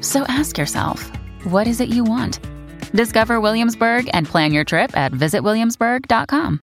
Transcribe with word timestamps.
So 0.00 0.24
ask 0.28 0.56
yourself, 0.56 1.10
what 1.44 1.66
is 1.66 1.80
it 1.80 1.88
you 1.90 2.04
want? 2.04 2.40
Discover 2.92 3.40
Williamsburg 3.40 4.08
and 4.12 4.26
plan 4.26 4.52
your 4.52 4.64
trip 4.64 4.96
at 4.96 5.12
visitwilliamsburg.com. 5.12 6.60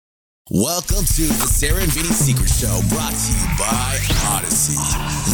Welcome 0.51 1.05
to 1.07 1.23
the 1.23 1.47
Sarah 1.49 1.81
and 1.81 1.91
Vinny 1.93 2.09
Secret 2.09 2.49
Show, 2.49 2.81
brought 2.91 3.15
to 3.15 3.33
you 3.33 3.47
by 3.59 3.97
Audacy. 4.29 4.77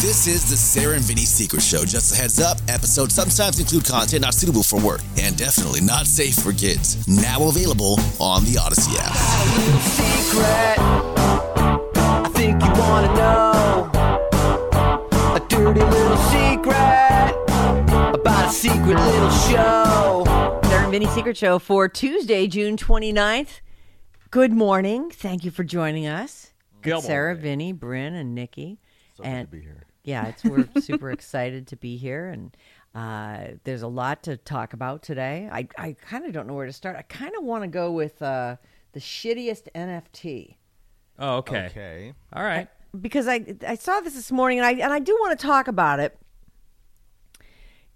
This 0.01 0.29
is 0.29 0.49
the 0.49 0.57
Sarah 0.57 0.95
and 0.95 1.03
Vinny 1.03 1.23
Secret 1.25 1.63
Show. 1.63 1.85
Just 1.85 2.13
a 2.13 2.17
heads 2.17 2.39
up, 2.39 2.59
episodes 2.69 3.15
sometimes 3.15 3.59
include 3.59 3.85
content 3.85 4.23
not 4.23 4.35
suitable 4.35 4.63
for 4.63 4.81
work 4.81 5.01
and 5.19 5.37
definitely 5.37 5.81
not 5.81 6.07
safe 6.07 6.37
for 6.37 6.53
kids. 6.53 7.09
Now 7.09 7.49
available 7.49 7.99
on 8.21 8.45
the 8.45 8.61
Audacy 8.61 8.95
app. 9.01 9.17
secret. 9.83 10.79
I 11.99 12.29
think 12.35 12.63
you 12.63 12.71
wanna 12.81 13.15
know 13.17 13.91
a 15.35 15.41
dirty 15.49 15.81
little 15.81 16.17
secret 16.29 16.69
about 16.77 17.48
a 17.48 17.48
secret 18.51 18.97
little 18.97 19.31
show. 19.31 20.25
Sarah 20.65 20.83
and 20.85 20.91
Vinny 20.93 21.07
Secret 21.07 21.37
Show 21.37 21.59
for 21.59 21.89
Tuesday, 21.89 22.47
June 22.47 22.77
29th. 22.77 23.61
Good 24.31 24.53
morning. 24.53 25.11
Thank 25.11 25.45
you 25.45 25.51
for 25.51 25.65
joining 25.65 26.07
us. 26.07 26.53
Good 26.83 27.03
Sarah, 27.03 27.29
morning. 27.35 27.43
Vinny, 27.43 27.73
Bryn, 27.73 28.15
and 28.15 28.35
Nikki. 28.35 28.81
So 29.15 29.25
and 29.25 29.51
good 29.51 29.57
to 29.57 29.63
be 29.63 29.65
here. 29.65 29.87
yeah, 30.05 30.29
it's 30.29 30.45
we're 30.45 30.69
super 30.81 31.11
excited 31.11 31.67
to 31.69 31.77
be 31.77 31.97
here, 31.97 32.29
and 32.29 32.57
uh, 32.95 33.55
there's 33.65 33.83
a 33.83 33.89
lot 33.89 34.23
to 34.25 34.37
talk 34.37 34.73
about 34.73 35.03
today. 35.03 35.49
I 35.51 35.69
I 35.77 35.93
kind 36.01 36.25
of 36.27 36.33
don't 36.33 36.47
know 36.47 36.55
where 36.55 36.67
to 36.67 36.73
start. 36.73 36.97
I 36.97 37.03
kind 37.03 37.33
of 37.37 37.45
want 37.45 37.65
to 37.65 37.69
go 37.69 37.93
with 37.93 38.21
uh, 38.23 38.57
the 38.93 39.01
shittiest 39.01 39.69
NFT 39.75 40.57
Oh, 41.19 41.37
okay. 41.39 41.67
Okay. 41.67 42.13
All 42.33 42.45
right. 42.45 42.69
because 43.01 43.27
I 43.27 43.45
I 43.67 43.75
saw 43.75 44.01
this 44.01 44.15
this 44.15 44.31
morning, 44.31 44.59
and 44.59 44.67
I 44.67 44.73
and 44.73 44.93
I 44.93 45.01
do 45.01 45.17
want 45.21 45.39
to 45.39 45.47
talk 45.47 45.67
about 45.69 46.01
it. 46.01 46.17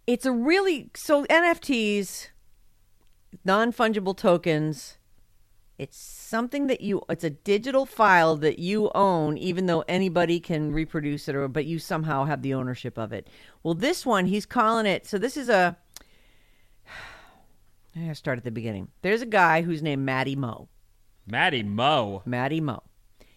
It's 0.06 0.26
a 0.26 0.32
really 0.32 0.90
so 0.94 1.24
NFTs, 1.26 2.28
non 3.44 3.72
fungible 3.72 4.16
tokens. 4.16 4.98
It's 5.78 5.96
something 5.96 6.66
that 6.66 6.80
you. 6.80 7.02
It's 7.08 7.24
a 7.24 7.30
digital 7.30 7.86
file 7.86 8.36
that 8.36 8.58
you 8.58 8.90
own, 8.94 9.38
even 9.38 9.66
though 9.66 9.84
anybody 9.88 10.38
can 10.38 10.72
reproduce 10.72 11.28
it, 11.28 11.34
or 11.34 11.48
but 11.48 11.66
you 11.66 11.78
somehow 11.78 12.24
have 12.24 12.42
the 12.42 12.54
ownership 12.54 12.98
of 12.98 13.12
it. 13.12 13.28
Well, 13.62 13.74
this 13.74 14.04
one 14.04 14.26
he's 14.26 14.46
calling 14.46 14.86
it. 14.86 15.06
So 15.06 15.18
this 15.18 15.36
is 15.36 15.48
a. 15.48 15.76
I 17.96 18.12
start 18.12 18.38
at 18.38 18.44
the 18.44 18.50
beginning. 18.50 18.88
There's 19.02 19.22
a 19.22 19.26
guy 19.26 19.62
who's 19.62 19.82
named 19.82 20.04
Matty 20.04 20.36
Mo. 20.36 20.68
Maddie 21.26 21.62
Mo. 21.62 22.22
Matty 22.24 22.60
Mo. 22.60 22.82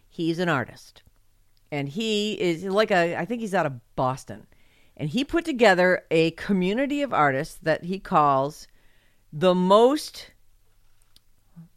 He's 0.09 0.39
an 0.39 0.49
artist. 0.49 1.03
And 1.71 1.89
he 1.89 2.33
is 2.33 2.63
like 2.63 2.91
a 2.91 3.15
I 3.15 3.25
think 3.25 3.41
he's 3.41 3.53
out 3.53 3.65
of 3.65 3.95
Boston. 3.95 4.47
And 4.97 5.09
he 5.09 5.23
put 5.23 5.45
together 5.45 6.03
a 6.09 6.31
community 6.31 7.01
of 7.01 7.13
artists 7.13 7.59
that 7.61 7.85
he 7.85 7.99
calls 7.99 8.67
the 9.31 9.53
most 9.53 10.31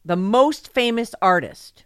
the 0.04 0.16
most 0.16 0.72
famous 0.72 1.14
artist. 1.20 1.84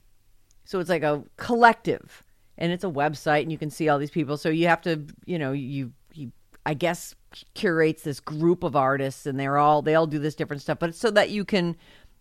So 0.64 0.78
it's 0.78 0.90
like 0.90 1.02
a 1.02 1.24
collective 1.36 2.22
and 2.56 2.70
it's 2.70 2.84
a 2.84 2.90
website 2.90 3.42
and 3.42 3.50
you 3.50 3.58
can 3.58 3.70
see 3.70 3.88
all 3.88 3.98
these 3.98 4.10
people. 4.10 4.36
So 4.36 4.48
you 4.48 4.68
have 4.68 4.82
to, 4.82 5.04
you 5.24 5.38
know, 5.38 5.52
you 5.52 5.92
he 6.12 6.30
I 6.64 6.74
guess 6.74 7.14
curates 7.54 8.02
this 8.02 8.20
group 8.20 8.62
of 8.62 8.76
artists 8.76 9.26
and 9.26 9.40
they're 9.40 9.58
all 9.58 9.82
they 9.82 9.94
all 9.94 10.06
do 10.06 10.18
this 10.18 10.34
different 10.34 10.62
stuff, 10.62 10.78
but 10.78 10.90
it's 10.90 10.98
so 10.98 11.10
that 11.10 11.30
you 11.30 11.44
can 11.44 11.76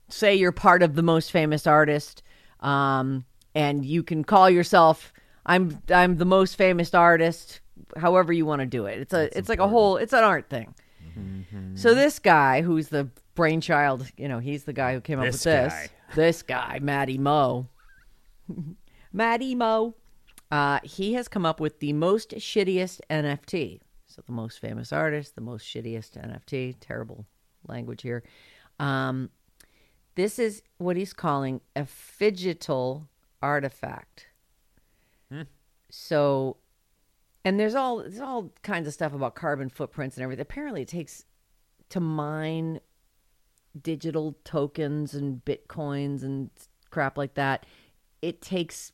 say 0.09 0.33
you're 0.33 0.51
part 0.51 0.83
of 0.83 0.95
the 0.95 1.03
most 1.03 1.31
famous 1.31 1.67
artist 1.67 2.23
um, 2.61 3.25
and 3.53 3.85
you 3.85 4.03
can 4.03 4.23
call 4.23 4.49
yourself 4.49 5.13
I'm 5.45 5.81
I'm 5.89 6.17
the 6.17 6.25
most 6.25 6.55
famous 6.55 6.93
artist 6.93 7.61
however 7.97 8.33
you 8.33 8.45
want 8.45 8.61
to 8.61 8.65
do 8.65 8.85
it. 8.85 8.99
It's 8.99 9.13
a 9.13 9.37
it's 9.37 9.49
like 9.49 9.59
a 9.59 9.67
whole 9.67 9.97
it's 9.97 10.13
an 10.13 10.23
art 10.23 10.49
thing. 10.49 10.73
So 11.75 11.93
this 11.93 12.19
guy 12.19 12.61
who's 12.61 12.89
the 12.89 13.09
brainchild, 13.35 14.09
you 14.17 14.27
know, 14.27 14.39
he's 14.39 14.63
the 14.63 14.73
guy 14.73 14.93
who 14.93 15.01
came 15.01 15.19
up 15.19 15.25
with 15.25 15.43
this. 15.43 15.73
guy. 15.73 15.89
This 16.15 16.41
guy, 16.41 16.79
Matty 16.81 17.17
Mo. 17.17 17.67
Matty 19.13 19.55
Mo. 19.55 19.95
Uh, 20.51 20.79
he 20.83 21.13
has 21.13 21.27
come 21.27 21.45
up 21.45 21.59
with 21.59 21.79
the 21.79 21.93
most 21.93 22.31
shittiest 22.31 22.99
NFT. 23.09 23.79
So 24.07 24.21
the 24.25 24.33
most 24.33 24.59
famous 24.59 24.91
artist, 24.91 25.35
the 25.35 25.41
most 25.41 25.65
shittiest 25.65 26.11
NFT. 26.11 26.75
Terrible 26.81 27.25
language 27.67 28.01
here. 28.01 28.23
Um, 28.79 29.29
this 30.15 30.37
is 30.39 30.61
what 30.77 30.97
he's 30.97 31.13
calling 31.13 31.61
a 31.75 31.83
phygital 31.83 33.07
artifact. 33.41 34.27
So, 35.93 36.55
and 37.43 37.59
there's 37.59 37.75
all 37.75 37.97
there's 37.97 38.19
all 38.19 38.51
kinds 38.63 38.87
of 38.87 38.93
stuff 38.93 39.13
about 39.13 39.35
carbon 39.35 39.69
footprints 39.69 40.17
and 40.17 40.23
everything. 40.23 40.41
Apparently, 40.41 40.83
it 40.83 40.87
takes 40.87 41.25
to 41.89 41.99
mine 41.99 42.79
digital 43.79 44.37
tokens 44.43 45.13
and 45.13 45.43
bitcoins 45.43 46.23
and 46.23 46.49
crap 46.89 47.17
like 47.17 47.35
that. 47.35 47.65
It 48.21 48.41
takes 48.41 48.91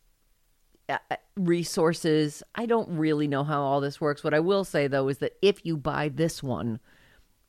uh, 0.87 0.97
uh, 1.11 1.15
resources. 1.35 2.43
I 2.55 2.65
don't 2.65 2.97
really 2.97 3.27
know 3.27 3.43
how 3.43 3.61
all 3.61 3.81
this 3.81 3.99
works. 3.99 4.23
What 4.23 4.33
I 4.33 4.39
will 4.39 4.63
say 4.63 4.87
though 4.87 5.09
is 5.09 5.17
that 5.17 5.33
if 5.41 5.65
you 5.65 5.75
buy 5.75 6.09
this 6.09 6.41
one, 6.41 6.79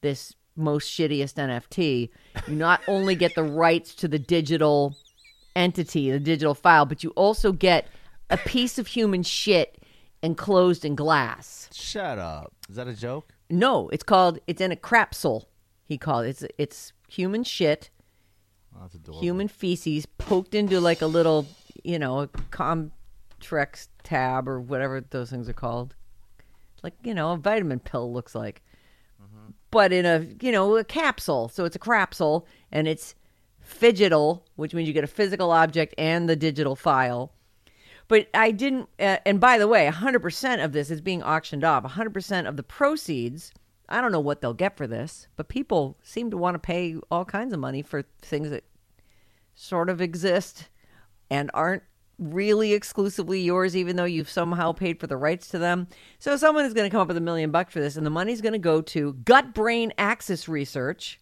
this 0.00 0.34
most 0.56 0.90
shittiest 0.90 1.34
NFT, 1.34 2.10
you 2.48 2.54
not 2.56 2.80
only 2.88 3.14
get 3.14 3.34
the 3.34 3.44
rights 3.44 3.94
to 3.96 4.08
the 4.08 4.18
digital 4.18 4.96
entity, 5.54 6.10
the 6.10 6.18
digital 6.18 6.54
file, 6.54 6.86
but 6.86 7.04
you 7.04 7.10
also 7.10 7.52
get 7.52 7.86
a 8.30 8.36
piece 8.36 8.78
of 8.78 8.88
human 8.88 9.22
shit 9.22 9.82
enclosed 10.22 10.84
in 10.84 10.94
glass. 10.94 11.68
Shut 11.72 12.18
up. 12.18 12.52
Is 12.68 12.76
that 12.76 12.88
a 12.88 12.94
joke? 12.94 13.32
No, 13.50 13.88
it's 13.90 14.02
called 14.04 14.38
it's 14.46 14.60
in 14.60 14.72
a 14.72 14.76
crapsule. 14.76 15.44
He 15.84 15.96
called 15.98 16.26
it. 16.26 16.30
It's 16.30 16.44
it's 16.58 16.92
human 17.08 17.44
shit, 17.44 17.90
Oh, 18.76 18.80
that's 18.82 18.94
adorable. 18.94 19.20
human 19.22 19.48
feces 19.48 20.04
poked 20.06 20.54
into 20.54 20.80
like 20.80 21.00
a 21.00 21.06
little, 21.06 21.46
you 21.82 21.98
know, 21.98 22.20
a 22.20 22.28
Comtrex 22.28 23.88
tab 24.02 24.48
or 24.48 24.60
whatever 24.60 25.00
those 25.00 25.30
things 25.30 25.48
are 25.48 25.54
called. 25.54 25.94
Like, 26.82 26.94
you 27.02 27.14
know, 27.14 27.32
a 27.32 27.36
vitamin 27.38 27.80
pill 27.80 28.12
looks 28.12 28.34
like. 28.34 28.62
Mm-hmm. 29.22 29.52
But 29.70 29.92
in 29.92 30.04
a, 30.06 30.26
you 30.40 30.52
know, 30.52 30.76
a 30.76 30.84
capsule. 30.84 31.48
So 31.48 31.64
it's 31.64 31.74
a 31.76 31.78
crapsule 31.80 32.44
and 32.70 32.86
it's 32.86 33.14
phygital, 33.66 34.42
which 34.56 34.74
means 34.74 34.86
you 34.86 34.94
get 34.94 35.04
a 35.04 35.08
physical 35.08 35.50
object 35.50 35.94
and 35.98 36.28
the 36.28 36.36
digital 36.36 36.76
file. 36.76 37.32
But 38.08 38.28
I 38.32 38.50
didn't, 38.50 38.88
uh, 38.98 39.18
and 39.26 39.38
by 39.38 39.58
the 39.58 39.68
way, 39.68 39.86
100% 39.86 40.64
of 40.64 40.72
this 40.72 40.90
is 40.90 41.00
being 41.00 41.22
auctioned 41.22 41.62
off. 41.62 41.84
100% 41.84 42.48
of 42.48 42.56
the 42.56 42.62
proceeds, 42.62 43.52
I 43.88 44.00
don't 44.00 44.12
know 44.12 44.20
what 44.20 44.40
they'll 44.40 44.54
get 44.54 44.76
for 44.76 44.86
this, 44.86 45.28
but 45.36 45.48
people 45.48 45.98
seem 46.02 46.30
to 46.30 46.38
want 46.38 46.54
to 46.54 46.58
pay 46.58 46.96
all 47.10 47.26
kinds 47.26 47.52
of 47.52 47.60
money 47.60 47.82
for 47.82 48.04
things 48.22 48.50
that 48.50 48.64
sort 49.54 49.90
of 49.90 50.00
exist 50.00 50.68
and 51.30 51.50
aren't 51.52 51.82
really 52.18 52.72
exclusively 52.72 53.40
yours, 53.40 53.76
even 53.76 53.96
though 53.96 54.04
you've 54.04 54.30
somehow 54.30 54.72
paid 54.72 54.98
for 54.98 55.06
the 55.06 55.16
rights 55.16 55.48
to 55.48 55.58
them. 55.58 55.86
So 56.18 56.36
someone 56.36 56.64
is 56.64 56.74
going 56.74 56.88
to 56.88 56.90
come 56.90 57.00
up 57.00 57.08
with 57.08 57.16
a 57.16 57.20
million 57.22 57.50
bucks 57.50 57.72
for 57.72 57.80
this, 57.80 57.96
and 57.96 58.06
the 58.06 58.10
money's 58.10 58.40
going 58.40 58.54
to 58.54 58.58
go 58.58 58.80
to 58.80 59.12
gut 59.24 59.54
brain 59.54 59.92
axis 59.98 60.48
research 60.48 61.20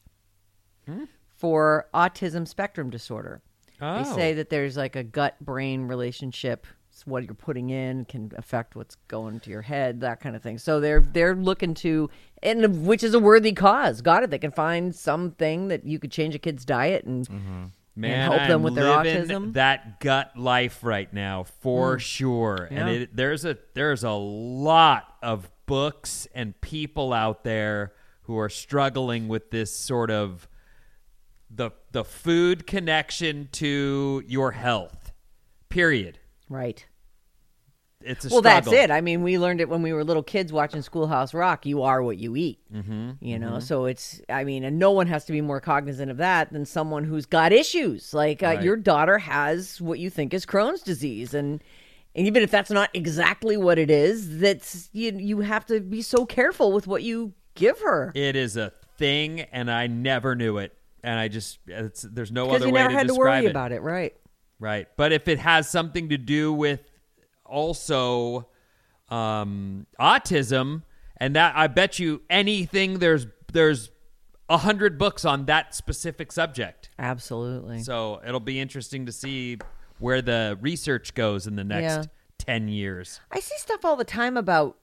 for 1.37 1.89
autism 1.93 2.47
spectrum 2.49 2.91
disorder. 2.91 3.43
They 3.81 3.87
Oh. 3.87 4.15
say 4.15 4.35
that 4.35 4.51
there's 4.51 4.77
like 4.77 4.97
a 4.97 5.03
gut 5.03 5.37
brain 5.41 5.83
relationship. 5.83 6.67
It's 6.91 7.07
what 7.07 7.25
you're 7.25 7.35
putting 7.35 7.71
in 7.71 8.07
can 8.07 8.33
affect 8.37 8.75
what's 8.75 8.95
going 9.09 9.41
to 9.41 9.51
your 9.51 9.63
head, 9.63 10.01
that 10.01 10.21
kind 10.21 10.35
of 10.35 10.43
thing. 10.43 10.59
So 10.59 10.81
they're 10.81 11.01
they're 11.01 11.35
looking 11.35 11.75
to, 11.75 12.09
and 12.43 12.87
which 12.87 13.05
is 13.05 13.13
a 13.13 13.19
worthy 13.19 13.53
cause. 13.53 14.01
Got 14.01 14.23
it? 14.23 14.31
They 14.31 14.39
can 14.39 14.51
find 14.51 14.95
something 14.95 15.69
that 15.69 15.85
you 15.85 15.99
could 15.99 16.11
change 16.11 16.35
a 16.35 16.39
kid's 16.39 16.65
diet 16.65 17.05
and 17.05 17.29
mm-hmm. 17.29 17.65
Man, 17.99 18.31
help 18.31 18.43
them 18.43 18.51
I'm 18.51 18.63
with 18.63 18.75
their 18.75 18.85
autism. 18.85 19.55
That 19.55 20.01
gut 20.01 20.37
life 20.37 20.85
right 20.85 21.11
now, 21.13 21.45
for 21.45 21.97
mm. 21.97 22.01
sure. 22.01 22.69
And 22.71 22.91
it, 22.91 23.17
there's 23.17 23.47
a 23.47 23.57
there's 23.73 24.05
a 24.05 24.11
lot 24.11 25.15
of 25.23 25.51
books 25.65 26.29
and 26.35 26.61
people 26.61 27.15
out 27.15 27.43
there 27.43 27.95
who 28.23 28.39
are 28.39 28.51
struggling 28.51 29.29
with 29.29 29.51
this 29.51 29.75
sort 29.75 30.11
of 30.11 30.47
the 31.51 31.71
the 31.93 32.05
food 32.05 32.67
connection 32.67 33.49
to 33.53 34.23
your 34.27 34.53
health. 34.53 35.13
Period. 35.69 36.19
right. 36.49 36.85
It's 38.03 38.25
a 38.25 38.29
Well, 38.29 38.41
that's 38.43 38.71
it. 38.71 38.91
I 38.93 39.01
mean, 39.01 39.23
we 39.25 39.37
learned 39.37 39.61
it 39.61 39.69
when 39.69 39.83
we 39.83 39.93
were 39.93 40.05
little 40.05 40.23
kids 40.23 40.53
watching 40.53 40.81
Schoolhouse 40.81 41.35
Rock. 41.35 41.67
You 41.67 41.83
are 41.83 42.03
what 42.03 42.19
you 42.19 42.37
eat. 42.37 42.61
Mm-hmm, 42.73 43.13
you 43.21 43.39
know, 43.39 43.59
so 43.59 43.87
it's. 43.87 44.21
I 44.29 44.45
mean, 44.45 44.63
and 44.63 44.79
no 44.79 44.93
one 44.93 45.09
has 45.09 45.25
to 45.25 45.33
be 45.33 45.41
more 45.41 45.61
cognizant 45.61 46.11
of 46.11 46.19
that 46.19 46.53
than 46.53 46.67
someone 46.67 47.03
who's 47.05 47.27
got 47.27 47.53
issues. 47.53 48.15
Like 48.15 48.45
uh, 48.45 48.47
Right. 48.47 48.63
your 48.63 48.77
daughter 48.77 49.19
has 49.19 49.81
what 49.81 49.99
you 49.99 50.09
think 50.09 50.35
is 50.35 50.47
Crohn's 50.47 50.83
disease, 50.83 51.35
and 51.35 51.65
and 52.15 52.27
even 52.29 52.43
if 52.45 52.51
that's 52.51 52.71
not 52.71 52.91
exactly 52.95 53.57
what 53.57 53.77
it 53.77 53.91
is, 53.91 54.39
that's 54.39 54.89
you. 54.93 55.13
You 55.13 55.41
have 55.41 55.67
to 55.67 55.81
be 55.81 56.01
so 56.03 56.27
careful 56.27 56.71
with 56.73 56.87
what 56.87 57.03
you 57.03 57.33
give 57.55 57.81
her 57.81 58.13
It 58.15 58.37
is 58.37 58.57
a 58.57 58.71
thing, 58.99 59.41
and 59.41 59.69
I 59.69 59.89
never 59.89 60.37
knew 60.37 60.59
it. 60.59 60.76
And 61.07 61.21
I 61.21 61.29
just 61.29 61.61
it's, 61.69 62.03
there's 62.03 62.33
no 62.33 62.51
other 62.51 62.67
you 62.67 62.73
way 62.73 62.81
never 62.81 62.91
to 62.91 62.97
had 62.99 63.03
to 63.03 63.15
describe 63.15 63.39
worry 63.43 63.47
it. 63.47 63.51
about 63.51 63.71
it, 63.71 63.81
right? 63.81 64.15
Right. 64.59 64.89
But 64.97 65.13
if 65.13 65.29
it 65.29 65.39
has 65.39 65.71
something 65.71 66.09
to 66.09 66.19
do 66.19 66.53
with 66.53 66.81
also 67.45 68.49
um, 69.09 69.87
autism, 70.01 70.83
and 71.19 71.37
that 71.37 71.55
I 71.57 71.69
bet 71.69 71.99
you 72.01 72.23
anything 72.29 72.99
there's 72.99 73.27
there's 73.53 73.91
a 74.49 74.59
hundred 74.59 74.99
books 74.99 75.25
on 75.25 75.47
that 75.47 75.75
specific 75.77 76.33
subject. 76.33 76.91
Absolutely. 76.99 77.79
So 77.83 78.21
it'll 78.27 78.41
be 78.41 78.59
interesting 78.61 79.07
to 79.07 79.13
see 79.13 79.59
where 79.99 80.21
the 80.21 80.59
research 80.61 81.15
goes 81.15 81.47
in 81.47 81.55
the 81.57 81.65
next 81.65 81.83
Yeah. 81.95 82.05
ten 82.39 82.69
years. 82.69 83.21
I 83.31 83.39
see 83.41 83.57
stuff 83.59 83.85
all 83.85 83.97
the 83.97 84.05
time 84.05 84.37
about 84.37 84.77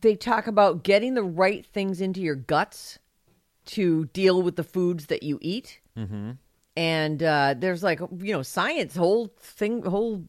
they 0.00 0.16
talk 0.16 0.46
about 0.46 0.82
getting 0.82 1.12
the 1.12 1.22
right 1.22 1.66
things 1.66 2.00
into 2.00 2.22
your 2.22 2.36
guts 2.36 2.98
to 3.66 4.06
deal 4.06 4.42
with 4.42 4.56
the 4.56 4.64
foods 4.64 5.06
that 5.06 5.22
you 5.22 5.38
eat. 5.40 5.80
Mm-hmm. 5.96 6.32
And 6.76 7.22
uh, 7.22 7.54
there's 7.58 7.82
like 7.82 8.00
you 8.00 8.32
know 8.32 8.42
science, 8.42 8.96
whole 8.96 9.32
thing, 9.38 9.82
whole 9.82 10.24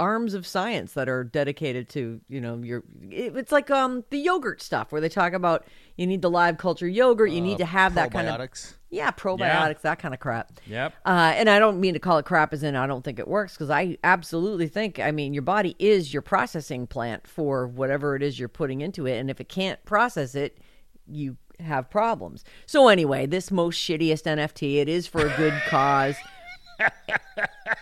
arms 0.00 0.34
of 0.34 0.46
science 0.46 0.94
that 0.94 1.08
are 1.08 1.22
dedicated 1.22 1.88
to 1.90 2.20
you 2.28 2.40
know 2.40 2.56
your. 2.62 2.82
It, 3.10 3.36
it's 3.36 3.52
like 3.52 3.70
um 3.70 4.04
the 4.10 4.18
yogurt 4.18 4.62
stuff 4.62 4.90
where 4.90 5.00
they 5.00 5.10
talk 5.10 5.32
about 5.34 5.66
you 5.96 6.06
need 6.06 6.22
the 6.22 6.30
live 6.30 6.56
culture 6.56 6.88
yogurt, 6.88 7.30
you 7.30 7.40
need 7.40 7.58
to 7.58 7.66
have 7.66 7.94
that 7.94 8.10
kind 8.10 8.26
of 8.26 8.40
Probiotics. 8.40 8.74
yeah 8.88 9.10
probiotics, 9.10 9.82
that 9.82 9.98
kind 9.98 10.14
of 10.14 10.20
crap. 10.20 10.52
Yep. 10.66 10.94
Uh, 11.04 11.34
and 11.36 11.50
I 11.50 11.58
don't 11.58 11.78
mean 11.78 11.92
to 11.92 12.00
call 12.00 12.16
it 12.18 12.24
crap 12.24 12.54
as 12.54 12.62
in 12.62 12.74
I 12.74 12.86
don't 12.86 13.04
think 13.04 13.18
it 13.18 13.28
works 13.28 13.52
because 13.52 13.68
I 13.68 13.98
absolutely 14.02 14.68
think, 14.68 14.98
I 14.98 15.10
mean, 15.10 15.34
your 15.34 15.42
body 15.42 15.76
is 15.78 16.12
your 16.12 16.22
processing 16.22 16.86
plant 16.86 17.28
for 17.28 17.66
whatever 17.66 18.16
it 18.16 18.22
is 18.22 18.38
you're 18.38 18.48
putting 18.48 18.80
into 18.80 19.06
it. 19.06 19.18
And 19.18 19.28
if 19.28 19.40
it 19.40 19.50
can't 19.50 19.84
process 19.84 20.34
it, 20.34 20.58
you 21.06 21.36
have 21.62 21.90
problems. 21.90 22.44
So, 22.66 22.88
anyway, 22.88 23.26
this 23.26 23.50
most 23.50 23.78
shittiest 23.78 24.24
NFT, 24.24 24.76
it 24.76 24.88
is 24.88 25.06
for 25.06 25.26
a 25.26 25.36
good 25.36 25.54
cause. 25.68 26.16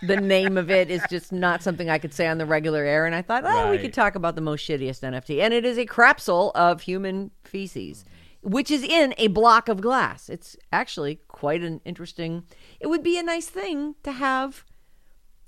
the 0.03 0.17
name 0.17 0.57
of 0.57 0.69
it 0.69 0.91
is 0.91 1.01
just 1.09 1.31
not 1.31 1.63
something 1.63 1.89
I 1.89 1.97
could 1.97 2.13
say 2.13 2.27
on 2.27 2.37
the 2.37 2.45
regular 2.45 2.83
air. 2.83 3.05
And 3.05 3.15
I 3.15 3.21
thought, 3.21 3.43
oh, 3.45 3.71
we 3.71 3.77
could 3.77 3.93
talk 3.93 4.15
about 4.15 4.35
the 4.35 4.41
most 4.41 4.67
shittiest 4.67 5.01
NFT. 5.01 5.41
And 5.41 5.53
it 5.53 5.65
is 5.65 5.77
a 5.77 5.85
crapsule 5.85 6.51
of 6.53 6.81
human 6.81 7.31
feces, 7.43 8.05
which 8.41 8.69
is 8.69 8.83
in 8.83 9.13
a 9.17 9.27
block 9.27 9.69
of 9.69 9.81
glass. 9.81 10.29
It's 10.29 10.55
actually 10.71 11.19
quite 11.27 11.63
an 11.63 11.81
interesting, 11.85 12.43
it 12.79 12.87
would 12.87 13.03
be 13.03 13.17
a 13.17 13.23
nice 13.23 13.47
thing 13.47 13.95
to 14.03 14.11
have 14.11 14.65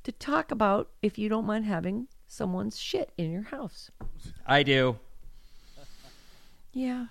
to 0.04 0.12
talk 0.12 0.52
about 0.52 0.90
if 1.02 1.18
you 1.18 1.30
don't 1.30 1.46
mind 1.46 1.66
having 1.66 2.08
someone's 2.28 2.80
shit 2.80 3.12
in 3.18 3.32
your 3.32 3.44
house. 3.44 3.92
I 4.46 4.64
do. 4.64 4.98
Yeah. 6.74 7.06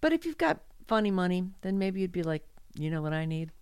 But 0.00 0.12
if 0.12 0.24
you've 0.24 0.38
got 0.38 0.60
funny 0.86 1.10
money, 1.10 1.44
then 1.62 1.78
maybe 1.78 2.00
you'd 2.00 2.12
be 2.12 2.22
like, 2.22 2.44
you 2.74 2.90
know 2.90 3.02
what 3.02 3.12
I 3.12 3.24
need? 3.24 3.52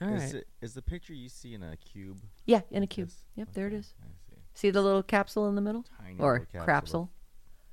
All 0.00 0.14
is, 0.14 0.22
right. 0.22 0.34
it, 0.42 0.48
is 0.62 0.74
the 0.74 0.82
picture 0.82 1.12
you 1.12 1.28
see 1.28 1.54
in 1.54 1.62
a 1.62 1.76
cube? 1.76 2.18
Yeah, 2.46 2.60
in 2.70 2.82
a 2.82 2.86
cube. 2.86 3.08
This- 3.08 3.24
Yep, 3.36 3.48
there 3.52 3.66
it 3.66 3.70
okay, 3.70 3.76
is. 3.78 3.94
I 4.00 4.06
see. 4.30 4.36
See 4.54 4.70
the 4.70 4.82
little 4.82 5.02
capsule 5.02 5.48
in 5.48 5.54
the 5.54 5.60
middle? 5.60 5.84
Tiny 6.00 6.18
or 6.18 6.46
little 6.52 6.66
crapsule? 6.66 6.66
capsule. 6.66 7.10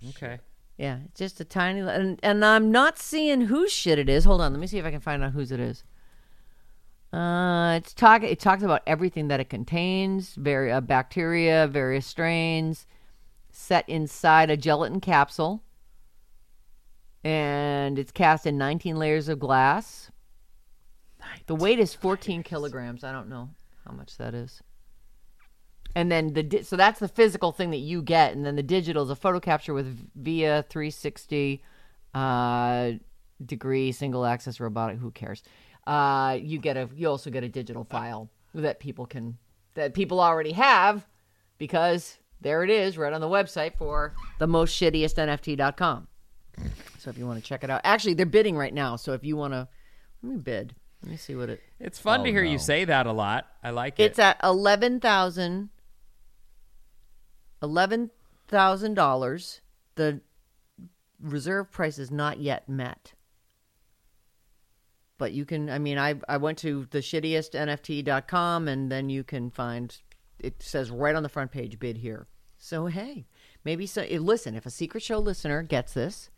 Okay. 0.09 0.39
Yeah, 0.77 1.00
it's 1.06 1.19
just 1.19 1.39
a 1.39 1.45
tiny 1.45 1.81
li- 1.81 1.94
and 1.94 2.19
and 2.21 2.44
I'm 2.44 2.69
not 2.71 3.00
seeing 3.00 3.42
whose 3.42 3.71
shit 3.71 3.97
it 3.97 4.09
is. 4.09 4.25
Hold 4.25 4.42
on, 4.42 4.51
let 4.51 4.59
me 4.59 4.68
see 4.68 4.77
if 4.77 4.86
I 4.86 4.92
can 4.92 5.00
find 5.00 5.24
out 5.24 5.31
whose 5.31 5.51
it 5.51 5.59
is. 5.59 5.83
Uh, 7.13 7.75
it's 7.77 7.94
talk. 7.94 8.24
It 8.24 8.39
talks 8.39 8.62
about 8.62 8.81
everything 8.86 9.30
that 9.30 9.39
it 9.39 9.50
contains: 9.50 10.36
very 10.36 10.71
uh, 10.71 10.81
bacteria, 10.81 11.65
various 11.68 12.06
strains, 12.06 12.86
set 13.51 13.88
inside 13.88 14.50
a 14.50 14.57
gelatin 14.57 15.00
capsule, 15.00 15.63
and 17.25 17.98
it's 17.98 18.12
cast 18.12 18.45
in 18.45 18.56
19 18.57 18.98
layers 18.98 19.27
of 19.27 19.39
glass. 19.39 20.12
The 21.48 21.56
weight 21.56 21.80
is 21.80 21.95
14 21.95 22.44
kilograms. 22.44 23.04
I 23.04 23.12
don't 23.12 23.30
know 23.30 23.50
how 23.83 23.94
much 23.94 24.16
that 24.18 24.36
is. 24.36 24.62
And 25.95 26.12
then 26.12 26.33
the 26.33 26.44
di- 26.44 26.62
so 26.62 26.75
that's 26.75 27.00
the 27.00 27.07
physical 27.07 27.51
thing 27.51 27.72
that 27.72 27.77
you 27.77 28.04
get, 28.04 28.36
and 28.36 28.45
then 28.45 28.56
the 28.56 28.63
digital 28.63 29.04
is 29.04 29.10
a 29.10 29.16
photo 29.16 29.39
capture 29.39 29.74
with 29.74 30.07
via 30.16 30.63
360 30.69 31.63
uh, 32.13 32.92
degree 33.44 33.92
single 33.92 34.25
axis 34.25 34.60
robotic. 34.60 35.00
Who 35.00 35.10
cares? 35.10 35.42
Uh, 35.88 36.38
you 36.39 36.60
get 36.60 36.78
a 36.78 36.89
you 36.95 37.07
also 37.10 37.30
get 37.30 37.44
a 37.44 37.50
digital 37.50 37.86
file 37.86 38.30
that 38.54 38.80
people 38.80 39.06
can 39.06 39.38
that 39.74 39.94
people 39.94 40.19
already 40.19 40.51
have 40.51 41.07
because 41.57 42.19
there 42.42 42.63
it 42.63 42.69
is 42.69 42.98
right 42.98 43.13
on 43.13 43.21
the 43.21 43.30
website 43.30 43.75
for 43.78 44.13
the 44.38 44.48
most 44.48 44.80
shittiest 44.80 45.16
NFT.com. 45.16 46.07
So 47.06 47.12
if 47.12 47.19
you 47.19 47.28
want 47.28 47.40
to 47.42 47.48
check 47.48 47.63
it 47.63 47.69
out, 47.69 47.81
actually 47.84 48.16
they're 48.16 48.25
bidding 48.25 48.57
right 48.57 48.74
now. 48.74 48.96
So 48.96 49.13
if 49.13 49.24
you 49.24 49.38
want 49.38 49.54
to, 49.54 49.68
let 50.24 50.31
me 50.31 50.38
bid. 50.40 50.74
Let 51.04 51.12
me 51.12 51.18
see 51.18 51.36
what 51.36 51.50
it. 51.52 51.62
It's 51.80 52.00
fun 52.00 52.24
to 52.24 52.30
Oh, 52.30 52.34
hear 52.34 52.44
you 52.44 52.57
say 52.57 52.84
that 52.86 53.06
a 53.06 53.12
lot. 53.12 53.46
I 53.63 53.69
like 53.69 54.00
it. 54.00 54.06
It's 54.06 54.18
at 54.18 54.40
eleven 54.44 55.00
thousand. 55.00 55.69
Eleven 57.62 58.10
thousand 58.48 58.96
dollars. 58.96 59.62
The 59.94 60.22
reserve 61.22 61.72
price 61.72 62.00
is 62.00 62.10
not 62.10 62.40
yet 62.40 62.68
met. 62.68 63.13
But 65.19 65.31
you 65.31 65.46
can. 65.46 65.69
I 65.69 65.78
mean, 65.78 66.00
I 66.00 66.16
I 66.28 66.38
went 66.38 66.57
to 66.60 66.88
the 66.90 67.00
shittiest 67.00 67.52
NFT.com 67.52 68.68
and 68.68 68.92
then 68.92 69.12
you 69.12 69.24
can 69.24 69.52
find. 69.52 69.96
It 70.40 70.63
says 70.63 70.90
right 70.90 71.13
on 71.13 71.22
the 71.22 71.30
front 71.30 71.52
page, 71.52 71.78
bid 71.78 71.98
here. 71.98 72.25
So 72.57 72.88
hey, 72.88 73.28
maybe 73.64 73.85
so. 73.85 74.02
eh, 74.02 74.18
Listen, 74.19 74.56
if 74.56 74.66
a 74.66 74.71
secret 74.71 75.04
show 75.04 75.19
listener 75.19 75.62
gets 75.62 75.94
this, 75.94 76.31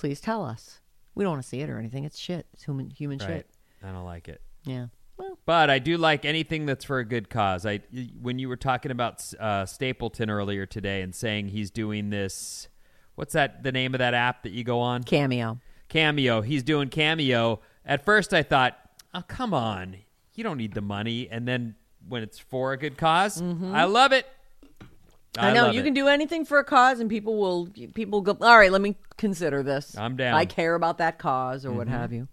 please 0.00 0.20
tell 0.20 0.44
us. 0.44 0.80
We 1.14 1.24
don't 1.24 1.32
want 1.32 1.42
to 1.42 1.48
see 1.48 1.60
it 1.60 1.68
or 1.68 1.78
anything. 1.78 2.04
It's 2.04 2.18
shit. 2.18 2.46
It's 2.54 2.64
human 2.64 2.88
human 2.88 3.18
right. 3.18 3.28
shit. 3.28 3.50
I 3.84 3.92
don't 3.92 4.06
like 4.06 4.28
it. 4.28 4.40
Yeah. 4.64 4.86
Well, 5.18 5.38
But 5.44 5.68
I 5.68 5.78
do 5.78 5.98
like 5.98 6.24
anything 6.24 6.64
that's 6.64 6.84
for 6.86 6.98
a 6.98 7.04
good 7.04 7.28
cause. 7.28 7.66
I 7.66 7.80
when 8.20 8.38
you 8.38 8.48
were 8.48 8.56
talking 8.56 8.90
about 8.90 9.22
uh, 9.38 9.66
Stapleton 9.66 10.30
earlier 10.30 10.64
today 10.64 11.02
and 11.02 11.14
saying 11.14 11.48
he's 11.48 11.70
doing 11.70 12.08
this, 12.08 12.68
what's 13.14 13.34
that? 13.34 13.62
The 13.62 13.72
name 13.72 13.94
of 13.94 13.98
that 13.98 14.14
app 14.14 14.42
that 14.44 14.52
you 14.52 14.64
go 14.64 14.80
on? 14.80 15.04
cameo. 15.04 15.60
Cameo. 15.90 16.40
He's 16.40 16.62
doing 16.62 16.88
Cameo. 16.88 17.60
At 17.84 18.04
first, 18.04 18.32
I 18.32 18.42
thought, 18.42 18.78
oh 19.12 19.22
come 19.28 19.52
on, 19.52 19.96
you 20.34 20.42
don't 20.42 20.56
need 20.56 20.72
the 20.72 20.80
money. 20.80 21.28
And 21.30 21.46
then 21.46 21.74
when 22.08 22.22
it's 22.22 22.38
for 22.38 22.72
a 22.72 22.78
good 22.78 22.94
because 22.94 23.42
I 23.42 23.84
love 23.84 24.12
it. 24.12 24.26
Mm-hmm. 25.34 25.44
I, 25.44 25.52
know 25.52 25.66
love 25.66 25.74
you 25.74 25.80
it. 25.80 25.84
can 25.84 25.94
do 25.94 26.08
anything 26.08 26.44
for 26.44 26.58
a 26.58 26.64
cause, 26.64 26.98
and 26.98 27.08
people 27.08 27.38
will 27.38 27.68
people 27.94 28.20
go. 28.20 28.36
All 28.40 28.58
right, 28.58 28.72
let 28.72 28.80
me 28.80 28.96
consider 29.16 29.62
this. 29.62 29.96
I'm 29.96 30.16
down. 30.16 30.34
I 30.34 30.44
care 30.44 30.74
about 30.74 30.98
that 30.98 31.18
cause, 31.18 31.64
or 31.64 31.72
what 31.72 31.88
have 31.88 32.12
you. 32.12 32.28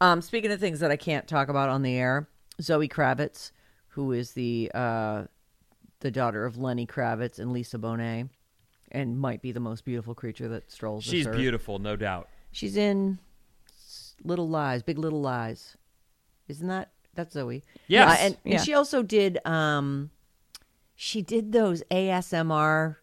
Um, 0.00 0.22
speaking 0.22 0.50
of 0.50 0.60
things 0.60 0.80
that 0.80 0.90
I 0.90 0.96
can't 0.96 1.28
talk 1.28 1.48
about 1.48 1.68
on 1.68 1.82
the 1.82 1.96
air, 1.96 2.28
Zoe 2.60 2.88
Kravitz, 2.88 3.52
who 3.88 4.12
is 4.12 4.32
the 4.32 4.70
uh, 4.74 5.24
the 6.00 6.10
daughter 6.10 6.44
of 6.44 6.56
Lenny 6.56 6.86
Kravitz 6.86 7.38
and 7.38 7.52
Lisa 7.52 7.78
Bonet, 7.78 8.28
and 8.90 9.18
might 9.18 9.42
be 9.42 9.52
the 9.52 9.60
most 9.60 9.84
beautiful 9.84 10.14
creature 10.14 10.48
that 10.48 10.70
strolls. 10.70 11.04
She's 11.04 11.26
earth. 11.26 11.36
beautiful, 11.36 11.78
no 11.78 11.96
doubt. 11.96 12.28
She's 12.52 12.76
in 12.76 13.18
Little 14.24 14.48
Lies, 14.48 14.82
Big 14.82 14.98
Little 14.98 15.20
Lies. 15.20 15.76
Isn't 16.48 16.68
that 16.68 16.90
that's 17.14 17.34
Zoe? 17.34 17.62
Yes. 17.86 18.10
Uh, 18.10 18.22
and, 18.22 18.36
and 18.44 18.60
she 18.62 18.74
also 18.74 19.02
did 19.02 19.38
um 19.46 20.10
she 20.94 21.22
did 21.22 21.52
those 21.52 21.82
ASMR 21.90 22.96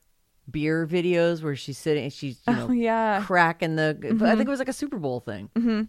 beer 0.49 0.85
videos 0.87 1.41
where 1.43 1.55
she's 1.55 1.77
sitting 1.77 2.03
and 2.05 2.13
she's 2.13 2.39
you 2.47 2.53
know 2.53 2.67
Oh, 2.69 2.71
yeah. 2.71 3.21
cracking 3.25 3.75
the 3.75 3.97
I 4.21 4.35
think 4.35 4.47
it 4.47 4.49
was 4.49 4.59
like 4.59 4.67
a 4.69 4.73
Super 4.73 4.97
Bowl 4.97 5.19
thing. 5.19 5.49
Mm-hmm. 5.55 5.83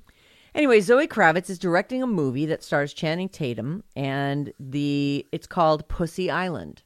Anyway, 0.54 0.80
Zoe 0.80 1.06
Kravitz 1.08 1.48
is 1.48 1.58
directing 1.58 2.02
a 2.02 2.06
movie 2.06 2.44
that 2.46 2.62
stars 2.62 2.92
Channing 2.92 3.28
Tatum 3.30 3.82
and 3.96 4.52
the 4.60 5.26
it's 5.32 5.46
called 5.46 5.88
Pussy 5.88 6.30
Island. 6.30 6.82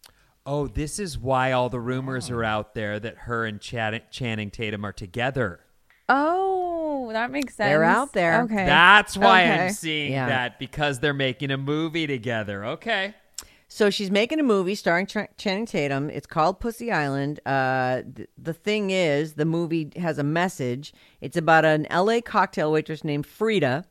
Oh, 0.47 0.69
this 0.69 1.01
is 1.01 1.19
why 1.19 1.51
all 1.51 1.69
the 1.69 1.81
rumors 1.81 2.31
are 2.31 2.45
out 2.45 2.75
there 2.75 3.01
that 3.01 3.17
her 3.19 3.45
and 3.45 3.61
Chan- 3.61 4.03
Channing 4.13 4.51
Tatum 4.51 4.85
are 4.87 4.93
together. 4.93 5.61
Oh, 6.09 7.11
that 7.13 7.31
makes 7.33 7.57
sense. 7.57 7.69
They're 7.69 7.83
out 7.85 8.13
there. 8.13 8.43
Okay. 8.43 8.65
That's 8.65 9.17
why 9.17 9.43
I'm 9.43 9.71
seeing 9.73 10.13
Yeah. 10.13 10.29
that 10.29 10.59
because 10.61 11.01
they're 11.01 11.13
making 11.13 11.51
a 11.51 11.57
movie 11.59 12.07
together. 12.07 12.65
Okay. 12.65 13.15
So 13.69 13.91
she's 13.91 14.11
making 14.11 14.39
a 14.39 14.45
movie 14.45 14.77
starring 14.77 15.07
Ch- 15.07 15.29
Channing 15.37 15.67
Tatum. 15.67 16.09
It's 16.09 16.27
called 16.27 16.61
Pussy 16.61 16.93
Island. 16.93 17.41
Uh, 17.45 18.03
th- 18.15 18.29
the 18.39 18.53
thing 18.53 18.91
is, 18.91 19.35
the 19.35 19.45
movie 19.45 19.91
has 19.97 20.19
a 20.19 20.23
message. 20.25 20.93
It's 21.21 21.37
about 21.37 21.65
an 21.65 21.87
LA 21.91 22.21
cocktail 22.21 22.71
waitress 22.71 23.03
named 23.03 23.27
Frida 23.27 23.85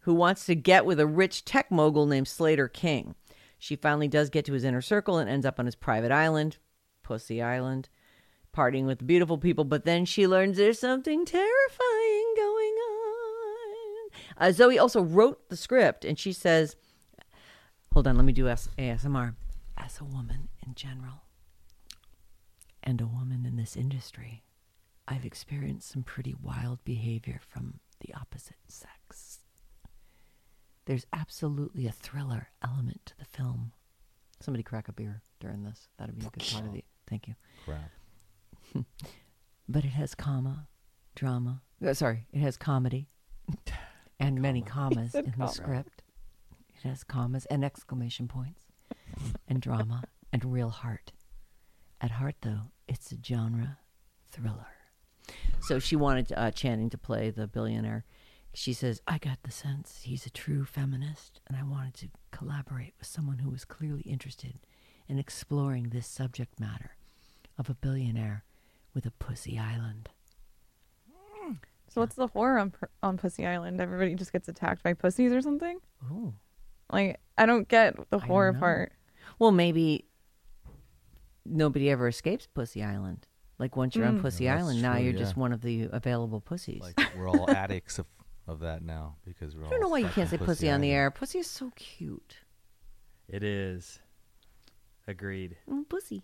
who 0.00 0.14
wants 0.14 0.44
to 0.46 0.54
get 0.54 0.84
with 0.84 1.00
a 1.00 1.06
rich 1.06 1.44
tech 1.44 1.70
mogul 1.70 2.06
named 2.06 2.28
Slater 2.28 2.68
King. 2.68 3.14
She 3.58 3.76
finally 3.76 4.08
does 4.08 4.28
get 4.28 4.44
to 4.46 4.52
his 4.52 4.64
inner 4.64 4.82
circle 4.82 5.18
and 5.18 5.30
ends 5.30 5.46
up 5.46 5.58
on 5.58 5.66
his 5.66 5.76
private 5.76 6.10
island, 6.10 6.58
Pussy 7.02 7.40
Island, 7.40 7.88
partying 8.54 8.84
with 8.84 9.06
beautiful 9.06 9.38
people. 9.38 9.64
But 9.64 9.84
then 9.84 10.04
she 10.04 10.26
learns 10.26 10.56
there's 10.56 10.80
something 10.80 11.24
terrifying 11.24 12.34
going 12.36 12.74
on. 12.74 14.10
Uh, 14.36 14.52
Zoe 14.52 14.78
also 14.78 15.00
wrote 15.00 15.48
the 15.48 15.56
script, 15.56 16.04
and 16.04 16.18
she 16.18 16.32
says, 16.32 16.76
Hold 17.92 18.06
on, 18.06 18.16
let 18.16 18.24
me 18.24 18.32
do 18.32 18.48
S- 18.48 18.68
ASMR. 18.78 19.34
As 19.76 20.00
a 20.00 20.04
woman 20.04 20.48
in 20.66 20.74
general, 20.74 21.22
and 22.82 23.00
a 23.00 23.06
woman 23.06 23.44
in 23.46 23.56
this 23.56 23.76
industry, 23.76 24.42
I've 25.06 25.24
experienced 25.24 25.90
some 25.90 26.02
pretty 26.02 26.34
wild 26.40 26.82
behavior 26.84 27.40
from 27.48 27.80
the 28.00 28.14
opposite 28.14 28.56
sex. 28.68 29.40
There's 30.86 31.06
absolutely 31.12 31.86
a 31.86 31.92
thriller 31.92 32.48
element 32.62 33.06
to 33.06 33.18
the 33.18 33.24
film. 33.24 33.72
Somebody 34.40 34.62
crack 34.64 34.88
a 34.88 34.92
beer 34.92 35.22
during 35.40 35.62
this. 35.62 35.88
That'd 35.98 36.18
be 36.18 36.26
a 36.26 36.30
good 36.30 36.48
part 36.50 36.66
of 36.66 36.72
the. 36.72 36.84
Thank 37.08 37.28
you. 37.28 37.34
Crap. 37.64 37.90
But 39.68 39.84
it 39.84 39.90
has 39.90 40.14
comma, 40.14 40.66
drama. 41.14 41.62
uh, 41.86 41.94
sorry, 41.94 42.26
it 42.32 42.40
has 42.40 42.56
comedy, 42.56 43.06
and 44.20 44.42
many 44.42 44.60
commas 44.60 45.14
in 45.14 45.32
the 45.38 45.46
script. 45.52 46.01
It 46.84 46.88
has 46.88 47.04
commas 47.04 47.46
and 47.46 47.64
exclamation 47.64 48.26
points, 48.26 48.64
and 49.46 49.60
drama 49.60 50.02
and 50.32 50.44
real 50.44 50.70
heart. 50.70 51.12
At 52.00 52.12
heart, 52.12 52.36
though, 52.42 52.72
it's 52.88 53.12
a 53.12 53.16
genre 53.24 53.78
thriller. 54.30 54.66
So 55.60 55.78
she 55.78 55.94
wanted 55.94 56.32
uh, 56.36 56.50
Channing 56.50 56.90
to 56.90 56.98
play 56.98 57.30
the 57.30 57.46
billionaire. 57.46 58.04
She 58.54 58.72
says, 58.72 59.00
I 59.06 59.18
got 59.18 59.38
the 59.44 59.52
sense 59.52 60.02
he's 60.02 60.26
a 60.26 60.30
true 60.30 60.64
feminist, 60.64 61.40
and 61.46 61.56
I 61.56 61.62
wanted 61.62 61.94
to 61.94 62.08
collaborate 62.32 62.94
with 62.98 63.06
someone 63.06 63.38
who 63.38 63.50
was 63.50 63.64
clearly 63.64 64.02
interested 64.02 64.58
in 65.08 65.18
exploring 65.18 65.90
this 65.90 66.06
subject 66.06 66.58
matter 66.58 66.96
of 67.56 67.70
a 67.70 67.74
billionaire 67.74 68.44
with 68.92 69.06
a 69.06 69.12
pussy 69.12 69.58
island. 69.58 70.08
So 71.88 72.00
what's 72.00 72.14
the 72.14 72.26
horror 72.26 72.58
on 72.58 72.72
on 73.02 73.18
Pussy 73.18 73.46
Island? 73.46 73.78
Everybody 73.78 74.14
just 74.14 74.32
gets 74.32 74.48
attacked 74.48 74.82
by 74.82 74.94
pussies 74.94 75.30
or 75.30 75.42
something? 75.42 75.78
Oh. 76.10 76.32
Like 76.92 77.20
I 77.38 77.46
don't 77.46 77.66
get 77.68 77.96
the 77.96 78.18
don't 78.18 78.20
horror 78.22 78.52
know. 78.52 78.58
part. 78.60 78.92
Well, 79.38 79.50
maybe 79.52 80.04
nobody 81.44 81.90
ever 81.90 82.08
escapes 82.08 82.46
Pussy 82.46 82.82
Island. 82.82 83.26
Like 83.58 83.76
once 83.76 83.94
you're 83.96 84.06
on 84.06 84.18
Mm. 84.18 84.22
Pussy 84.22 84.44
Yeah, 84.44 84.54
that's 84.56 84.64
Island, 84.64 84.82
now 84.82 84.94
true, 84.94 85.02
you're 85.04 85.12
just 85.12 85.34
yeah. 85.36 85.40
one 85.40 85.52
of 85.52 85.60
the 85.62 85.88
available 85.92 86.40
pussies. 86.40 86.82
Like 86.82 87.00
we're 87.16 87.28
all 87.28 87.48
addicts 87.54 87.98
of, 87.98 88.06
of 88.46 88.60
that 88.60 88.82
now 88.82 89.16
because 89.24 89.56
we're 89.56 89.66
I 89.66 89.70
don't 89.70 89.80
know 89.80 89.88
why 89.88 89.98
you 89.98 90.08
can't 90.08 90.28
say 90.28 90.36
in 90.36 90.44
pussy 90.44 90.68
on 90.70 90.80
the 90.80 90.90
air. 90.90 91.10
Pussy 91.10 91.38
is 91.38 91.46
so 91.46 91.70
cute. 91.76 92.38
It 93.28 93.42
is. 93.44 94.00
Agreed. 95.08 95.56
Mm, 95.70 95.88
pussy. 95.88 96.22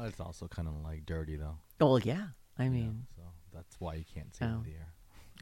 It's 0.00 0.20
also 0.20 0.46
kind 0.46 0.68
of 0.68 0.74
like 0.84 1.04
dirty 1.06 1.36
though. 1.36 1.58
Oh 1.80 1.96
yeah. 1.98 2.28
I 2.58 2.64
you 2.64 2.70
know, 2.70 2.76
mean, 2.76 3.06
so 3.16 3.22
that's 3.52 3.76
why 3.80 3.94
you 3.94 4.04
can't 4.12 4.34
say 4.34 4.44
it 4.46 4.48
Oh. 4.48 4.52
on 4.58 4.62
the 4.64 4.70
air. 4.70 4.92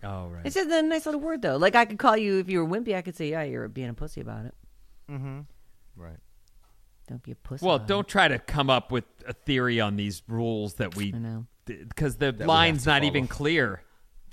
Oh, 0.04 0.26
right. 0.28 0.44
it's 0.44 0.54
just 0.54 0.70
a 0.70 0.82
nice 0.82 1.06
little 1.06 1.20
word 1.20 1.42
though. 1.42 1.56
Like 1.56 1.74
I 1.74 1.84
could 1.84 1.98
call 1.98 2.16
you 2.16 2.38
if 2.38 2.48
you 2.48 2.62
were 2.64 2.66
wimpy. 2.68 2.94
I 2.94 3.02
could 3.02 3.16
say, 3.16 3.30
yeah, 3.30 3.42
you're 3.42 3.68
being 3.68 3.88
a 3.88 3.94
pussy 3.94 4.20
about 4.20 4.46
it. 4.46 4.54
Mm-hmm. 5.10 5.40
Right. 5.96 6.18
Don't 7.08 7.22
be 7.22 7.32
a 7.32 7.36
pussy. 7.36 7.64
well, 7.64 7.76
about 7.76 7.88
don't 7.88 8.06
It. 8.06 8.10
try 8.10 8.28
to 8.28 8.38
come 8.38 8.68
up 8.68 8.90
with 8.92 9.04
a 9.26 9.32
theory 9.32 9.80
on 9.80 9.96
these 9.96 10.22
rules 10.28 10.74
that 10.74 10.96
we 10.96 11.12
I 11.14 11.18
know. 11.18 11.46
because 11.64 12.16
the 12.16 12.32
we 12.32 12.38
have 12.40 12.46
line's 12.46 12.84
not 12.86 13.00
follow. 13.00 13.06
even 13.10 13.26
clear. 13.28 13.82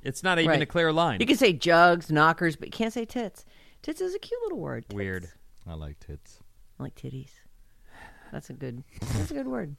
It's 0.04 0.22
not 0.24 0.38
even 0.40 0.50
Right. 0.50 0.62
a 0.62 0.66
clear 0.66 0.92
line. 0.92 1.20
You 1.22 1.26
can 1.26 1.38
say 1.38 1.54
jugs, 1.54 2.12
knockers, 2.12 2.56
but 2.58 2.68
you 2.68 2.72
can't 2.72 2.92
say 2.92 3.06
tits. 3.06 3.46
Tits 3.84 4.02
is 4.02 4.14
a 4.16 4.20
cute 4.20 4.42
little 4.44 4.60
word. 4.60 4.84
Tits. 4.90 4.96
Weird. 4.96 5.30
I 5.68 5.76
like 5.76 6.00
tits. 6.00 6.40
I 6.80 6.84
like 6.84 6.96
titties. 6.96 7.30
That's 8.32 8.50
a 8.50 8.54
good. 8.54 8.84
That's 9.14 9.32
a 9.32 9.34
good 9.36 9.48
word. 9.48 9.76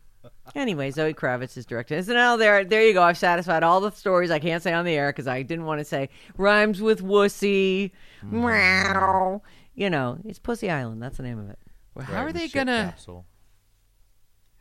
Anyway, 0.55 0.91
Zoe 0.91 1.13
Kravitz 1.15 1.57
is 1.57 1.67
directing. 1.67 2.03
So 2.03 2.13
now 2.13 2.37
there, 2.37 2.65
there 2.65 2.87
you 2.87 2.93
go. 2.95 3.03
I've 3.03 3.19
satisfied 3.19 3.63
all 3.63 3.81
the 3.81 3.91
stories 3.91 4.31
I 4.31 4.39
can't 4.39 4.63
say 4.63 4.73
on 4.73 4.85
the 4.85 4.95
air 4.95 5.11
because 5.11 5.27
I 5.27 5.43
didn't 5.43 5.65
want 5.65 5.81
to 5.81 5.85
say 5.85 6.09
rhymes 6.37 6.81
with 6.81 7.03
wussy. 7.03 7.91
Meow. 8.23 9.43
You 9.75 9.91
know, 9.91 10.19
it's 10.25 10.39
Pussy 10.39 10.71
Island. 10.71 11.03
That's 11.03 11.17
the 11.17 11.23
name 11.25 11.39
of 11.39 11.51
it. 11.51 11.59
Well, 11.95 12.05
how 12.07 12.23
are 12.25 12.33
they 12.33 12.49
gonna? 12.49 12.85
Capsule. 12.91 13.27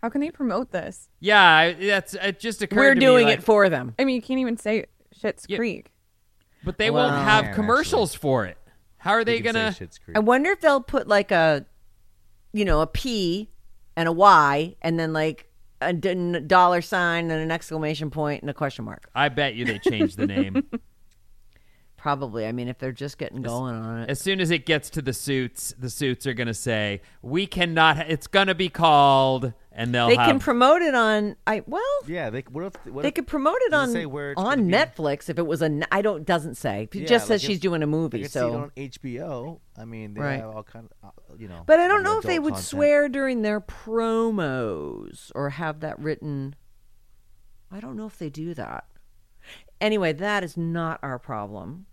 How 0.01 0.09
can 0.09 0.21
they 0.21 0.31
promote 0.31 0.71
this? 0.71 1.09
Yeah, 1.19 1.41
I- 1.41 1.73
that's 1.73 2.13
it. 2.15 2.39
Just 2.39 2.61
occurred 2.61 2.77
We're 2.77 2.93
to 2.95 2.99
me, 2.99 3.05
doing 3.05 3.25
like- 3.27 3.39
it 3.39 3.43
for 3.43 3.69
them. 3.69 3.95
I 3.97 4.03
mean, 4.05 4.15
you 4.15 4.21
can't 4.21 4.39
even 4.39 4.57
say 4.57 4.85
Shit's 5.13 5.45
Yeah. 5.47 5.57
Creek. 5.57 5.91
but 6.65 6.77
they 6.77 6.89
Well- 6.89 7.03
won't 7.05 7.15
Man, 7.17 7.25
have 7.25 7.43
actually. 7.45 7.55
commercials 7.55 8.15
for 8.15 8.45
it. 8.45 8.57
How 8.97 9.11
are 9.11 9.23
they 9.25 9.35
You 9.37 9.43
gonna? 9.43 9.75
I 10.15 10.19
wonder 10.19 10.49
if 10.51 10.61
they'll 10.61 10.79
put 10.81 11.07
like 11.09 11.29
a, 11.31 11.65
you 12.53 12.63
know, 12.65 12.79
a 12.81 12.87
P 12.87 13.49
and 13.97 14.07
a 14.07 14.13
Y 14.13 14.75
and 14.81 14.97
then 14.97 15.11
like 15.13 15.49
a 15.89 16.39
dollar 16.41 16.81
sign 16.81 17.31
and 17.31 17.41
an 17.41 17.51
exclamation 17.51 18.09
point 18.09 18.41
and 18.41 18.49
a 18.49 18.53
question 18.53 18.85
mark. 18.85 19.09
I 19.15 19.29
bet 19.29 19.55
you 19.55 19.65
they 19.65 19.79
changed 19.79 20.17
the 20.17 20.27
name 20.27 20.63
Probably. 22.03 22.45
I 22.45 22.51
mean, 22.51 22.67
if 22.67 22.79
they're 22.79 22.91
just 22.91 23.17
getting 23.17 23.41
going 23.41 23.75
on 23.75 23.99
it. 24.01 24.09
as 24.09 24.19
soon 24.19 24.41
as 24.41 24.51
it 24.51 24.65
gets 24.65 24.89
to 24.89 25.01
the 25.01 25.13
suits. 25.13 25.73
The 25.79 25.89
suits 25.89 26.27
are 26.27 26.33
gonna 26.33 26.53
say 26.53 27.01
we 27.21 27.47
cannot. 27.47 28.09
It's 28.09 28.27
gonna 28.27 28.53
be 28.53 28.67
called, 28.67 29.53
and 29.71 29.95
they'll 29.95 30.09
They 30.09 30.17
have. 30.17 30.27
can 30.27 30.39
promote 30.39 30.81
it 30.81 30.95
on. 30.95 31.37
I 31.47 31.63
well, 31.65 31.81
Yeah. 32.05 32.29
They. 32.29 32.41
What 32.41 32.65
if? 32.65 32.85
What 32.87 33.03
they 33.03 33.07
if, 33.07 33.13
could 33.13 33.27
promote 33.27 33.55
it 33.61 33.73
on 33.73 33.95
it 33.95 34.11
where 34.11 34.33
on 34.35 34.43
gonna 34.43 34.63
be? 34.63 34.73
Netflix 34.73 35.29
if 35.29 35.39
it 35.39 35.47
was 35.47 35.61
a. 35.61 35.79
I 35.93 36.01
don't 36.01 36.25
doesn't 36.25 36.55
say. 36.55 36.89
It 36.91 36.93
Yeah, 36.93 37.05
just 37.07 37.27
says 37.27 37.41
like 37.41 37.47
she's 37.47 37.61
doing 37.61 37.81
a 37.81 37.87
movie. 37.87 38.23
could 38.23 38.31
see 38.31 38.39
it 38.39 38.41
So, 38.41 38.53
on 38.53 38.71
HBO. 38.75 39.61
I 39.77 39.85
mean, 39.85 40.13
they 40.13 40.19
Right. 40.19 40.41
have 40.41 40.53
all 40.57 40.63
kind 40.63 40.89
of, 41.03 41.07
uh, 41.09 41.35
you 41.39 41.47
know. 41.47 41.63
but 41.65 41.79
I 41.79 41.87
don't 41.87 42.03
know 42.03 42.17
if 42.17 42.25
they 42.25 42.37
would 42.37 42.55
content. 42.55 42.67
swear 42.67 43.07
during 43.07 43.43
their 43.43 43.61
promos 43.61 45.31
or 45.33 45.51
have 45.51 45.79
that 45.79 45.97
written. 45.99 46.55
I 47.71 47.79
don't 47.79 47.95
know 47.95 48.07
if 48.07 48.17
they 48.19 48.29
do 48.29 48.53
that. 48.55 48.87
Anyway, 49.79 50.11
that 50.11 50.43
is 50.43 50.57
not 50.57 50.99
our 51.01 51.17
problem. 51.17 51.85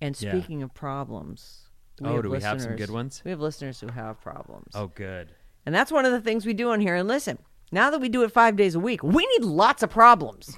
And 0.00 0.20
Yeah. 0.20 0.32
speaking 0.32 0.62
of 0.62 0.74
problems, 0.74 1.68
we 2.00 2.08
Oh, 2.08 2.20
do 2.22 2.30
we 2.30 2.40
have 2.40 2.60
some 2.60 2.76
good 2.76 2.90
ones? 2.90 3.22
We 3.24 3.30
have 3.30 3.40
listeners 3.40 3.80
who 3.80 3.88
have 3.88 4.20
problems. 4.20 4.72
oh, 4.74 4.88
good. 4.88 5.32
And 5.64 5.74
that's 5.74 5.90
one 5.90 6.04
of 6.04 6.12
the 6.12 6.20
things 6.20 6.44
we 6.46 6.54
do 6.54 6.70
on 6.70 6.80
here. 6.80 6.94
And 6.94 7.08
listen, 7.08 7.38
now 7.72 7.90
that 7.90 8.00
we 8.00 8.08
do 8.08 8.22
it 8.22 8.30
five 8.30 8.54
days 8.56 8.74
a 8.74 8.80
week, 8.80 9.02
we 9.02 9.26
need 9.26 9.44
lots 9.44 9.82
of 9.82 9.90
problems. 9.90 10.56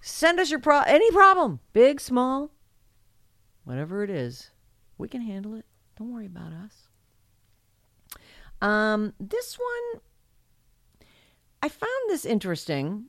Send 0.00 0.38
us 0.38 0.50
your 0.50 0.60
pro 0.60 0.80
any 0.82 1.10
problem, 1.10 1.58
big, 1.72 2.00
small, 2.00 2.52
whatever 3.64 4.04
it 4.04 4.10
is. 4.10 4.50
We 4.98 5.08
can 5.08 5.22
handle 5.22 5.54
it. 5.54 5.64
Don't 5.98 6.12
worry 6.12 6.26
about 6.26 6.52
us. 6.52 6.88
Um, 8.62 9.14
this 9.18 9.58
one, 9.58 10.02
I 11.62 11.68
found 11.68 11.90
this 12.08 12.24
interesting 12.24 13.06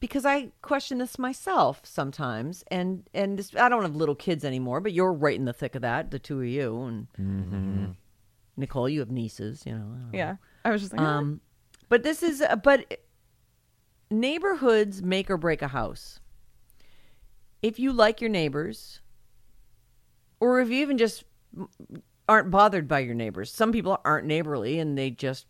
because 0.00 0.24
I 0.26 0.50
question 0.62 0.98
this 0.98 1.18
myself 1.18 1.80
sometimes, 1.84 2.64
and 2.70 3.08
and 3.14 3.38
this, 3.38 3.54
I 3.56 3.68
don't 3.68 3.82
have 3.82 3.96
little 3.96 4.14
kids 4.14 4.44
anymore, 4.44 4.80
but 4.80 4.92
you're 4.92 5.12
right 5.12 5.36
in 5.36 5.44
the 5.44 5.52
thick 5.52 5.74
of 5.74 5.82
that, 5.82 6.10
the 6.10 6.18
two 6.18 6.40
of 6.40 6.46
you, 6.46 6.82
and 7.16 7.96
Nicole, 8.56 8.88
you 8.88 9.00
have 9.00 9.10
nieces, 9.10 9.64
you 9.66 9.72
know. 9.72 9.78
I 9.78 9.80
don't 9.80 10.12
know. 10.12 10.18
Yeah. 10.18 10.36
I 10.64 10.70
was 10.70 10.80
just 10.80 10.92
like, 10.92 11.00
um, 11.00 11.40
but 11.88 12.02
this 12.02 12.22
is, 12.22 12.40
uh, 12.40 12.56
but 12.56 13.00
neighborhoods 14.10 15.02
make 15.02 15.30
or 15.30 15.36
break 15.36 15.62
a 15.62 15.68
house. 15.68 16.20
If 17.62 17.78
you 17.78 17.92
like 17.92 18.20
your 18.20 18.30
neighbors, 18.30 19.00
or 20.40 20.60
if 20.60 20.70
you 20.70 20.76
even 20.82 20.98
just 20.98 21.24
aren't 22.28 22.50
bothered 22.50 22.88
by 22.88 23.00
your 23.00 23.14
neighbors, 23.14 23.52
some 23.52 23.72
people 23.72 24.00
aren't 24.04 24.26
neighborly 24.26 24.78
and 24.78 24.96
they 24.96 25.10
just, 25.10 25.46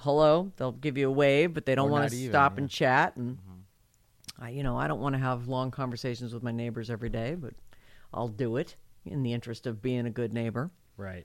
hello, 0.00 0.52
they'll 0.56 0.72
give 0.72 0.98
you 0.98 1.08
a 1.08 1.12
wave, 1.12 1.54
but 1.54 1.66
they 1.66 1.74
don't 1.74 1.90
want 1.90 2.10
to 2.10 2.28
stop 2.28 2.54
yeah. 2.54 2.60
and 2.60 2.70
chat. 2.70 3.16
And 3.16 3.38
I, 4.42 4.48
you 4.48 4.64
know, 4.64 4.76
I 4.76 4.88
don't 4.88 5.00
want 5.00 5.14
to 5.14 5.20
have 5.20 5.46
long 5.46 5.70
conversations 5.70 6.34
with 6.34 6.42
my 6.42 6.50
neighbors 6.50 6.90
every 6.90 7.08
day, 7.08 7.36
but 7.36 7.54
I'll 8.12 8.28
do 8.28 8.56
it 8.56 8.74
in 9.06 9.22
the 9.22 9.32
interest 9.32 9.68
of 9.68 9.80
being 9.80 10.06
a 10.06 10.10
good 10.10 10.32
neighbor. 10.32 10.70
Right. 10.96 11.24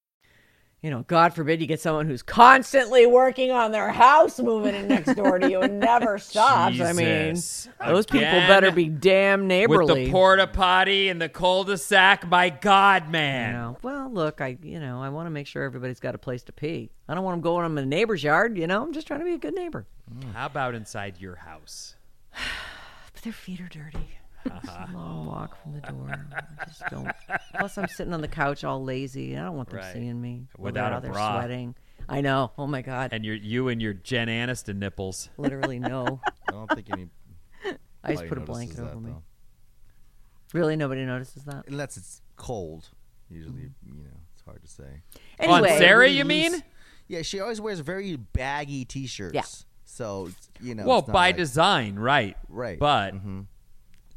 You 0.81 0.89
know, 0.89 1.03
God 1.03 1.35
forbid 1.35 1.61
you 1.61 1.67
get 1.67 1.79
someone 1.79 2.07
who's 2.07 2.23
constantly 2.23 3.05
working 3.05 3.51
on 3.51 3.71
their 3.71 3.89
house 3.91 4.39
moving 4.39 4.73
in 4.73 4.87
next 4.87 5.13
door 5.13 5.37
to 5.37 5.47
you 5.47 5.61
and 5.61 5.79
never 5.79 6.17
stops. 6.17 6.79
I 6.81 6.91
mean, 6.93 7.35
Jesus. 7.35 7.69
those 7.85 8.07
people 8.07 8.23
better 8.31 8.71
be 8.71 8.89
damn 8.89 9.45
neighborly. 9.45 9.93
With 9.93 10.05
the 10.05 10.11
porta 10.11 10.47
potty 10.47 11.09
and 11.09 11.21
the 11.21 11.29
cul-de-sac, 11.29 12.27
my 12.27 12.49
God, 12.49 13.05
You 13.05 13.11
man. 13.11 13.53
know, 13.53 13.77
well, 13.83 14.11
look, 14.11 14.41
I 14.41 14.57
you 14.63 14.79
know 14.79 15.03
I 15.03 15.09
want 15.09 15.27
to 15.27 15.29
make 15.31 15.45
sure 15.45 15.63
everybody's 15.63 15.99
got 15.99 16.15
a 16.15 16.17
place 16.17 16.41
to 16.43 16.51
pee. 16.51 16.89
I 17.07 17.13
don't 17.13 17.23
want 17.23 17.35
them 17.35 17.41
going 17.41 17.63
in 17.67 17.75
the 17.75 17.85
neighbor's 17.85 18.23
yard. 18.23 18.57
You 18.57 18.65
know, 18.65 18.81
I'm 18.81 18.91
just 18.91 19.05
trying 19.05 19.19
to 19.19 19.25
be 19.25 19.33
a 19.33 19.37
good 19.37 19.53
neighbor. 19.53 19.85
How 20.33 20.47
about 20.47 20.73
inside 20.73 21.19
your 21.19 21.35
house? 21.35 21.95
But 23.13 23.23
their 23.23 23.33
feet 23.33 23.61
are 23.61 23.67
dirty. 23.67 24.17
It's 24.45 24.67
a 24.67 24.89
long 24.93 25.25
walk 25.27 25.61
from 25.61 25.73
the 25.73 25.81
door. 25.81 26.27
I 26.59 26.65
just 26.65 26.83
don't. 26.89 27.11
Plus, 27.57 27.77
I'm 27.77 27.87
sitting 27.87 28.13
on 28.13 28.21
the 28.21 28.27
couch 28.27 28.63
all 28.63 28.83
lazy. 28.83 29.37
I 29.37 29.43
don't 29.43 29.55
want 29.57 29.69
them 29.69 29.79
Right. 29.79 29.93
seeing 29.93 30.19
me 30.21 30.47
Without 30.57 30.97
a 30.97 31.01
they're 31.01 31.11
bra. 31.11 31.39
sweating. 31.39 31.75
I 32.09 32.21
know. 32.21 32.51
Oh 32.57 32.67
my 32.67 32.81
god. 32.81 33.09
And 33.13 33.23
your 33.23 33.35
you 33.35 33.67
and 33.69 33.81
your 33.81 33.93
Jen 33.93 34.27
Aniston 34.27 34.77
nipples. 34.77 35.29
Literally 35.37 35.79
no. 35.79 36.19
I 36.47 36.51
don't 36.51 36.69
think 36.71 36.87
any. 36.91 37.07
I 38.03 38.13
just 38.13 38.27
put 38.27 38.37
a 38.37 38.41
notices 38.41 38.45
blanket 38.47 38.75
that, 38.77 38.91
over 38.91 38.99
me. 38.99 39.11
though. 39.11 39.23
Really, 40.53 40.75
nobody 40.75 41.05
notices 41.05 41.43
that. 41.45 41.65
Unless 41.67 41.97
it's 41.97 42.21
cold. 42.35 42.89
Usually, 43.29 43.69
you 43.85 44.03
know, 44.03 44.09
it's 44.33 44.41
hard 44.43 44.61
to 44.61 44.67
say. 44.67 45.01
Anyway, 45.39 45.71
On 45.71 45.77
Sarah, 45.77 46.07
you 46.09 46.25
mean? 46.25 46.61
Yeah, 47.07 47.21
she 47.21 47.39
always 47.39 47.61
wears 47.61 47.79
very 47.79 48.15
baggy 48.17 48.83
T-shirts. 48.85 49.33
Yeah. 49.35 49.43
So 49.85 50.29
you 50.61 50.75
know. 50.75 50.85
well, 50.85 50.99
it's 50.99 51.07
not 51.07 51.13
by 51.13 51.27
like- 51.27 51.37
design, 51.37 51.95
right? 51.95 52.35
Right. 52.49 52.79
But 52.79 53.13
Mhm. 53.13 53.45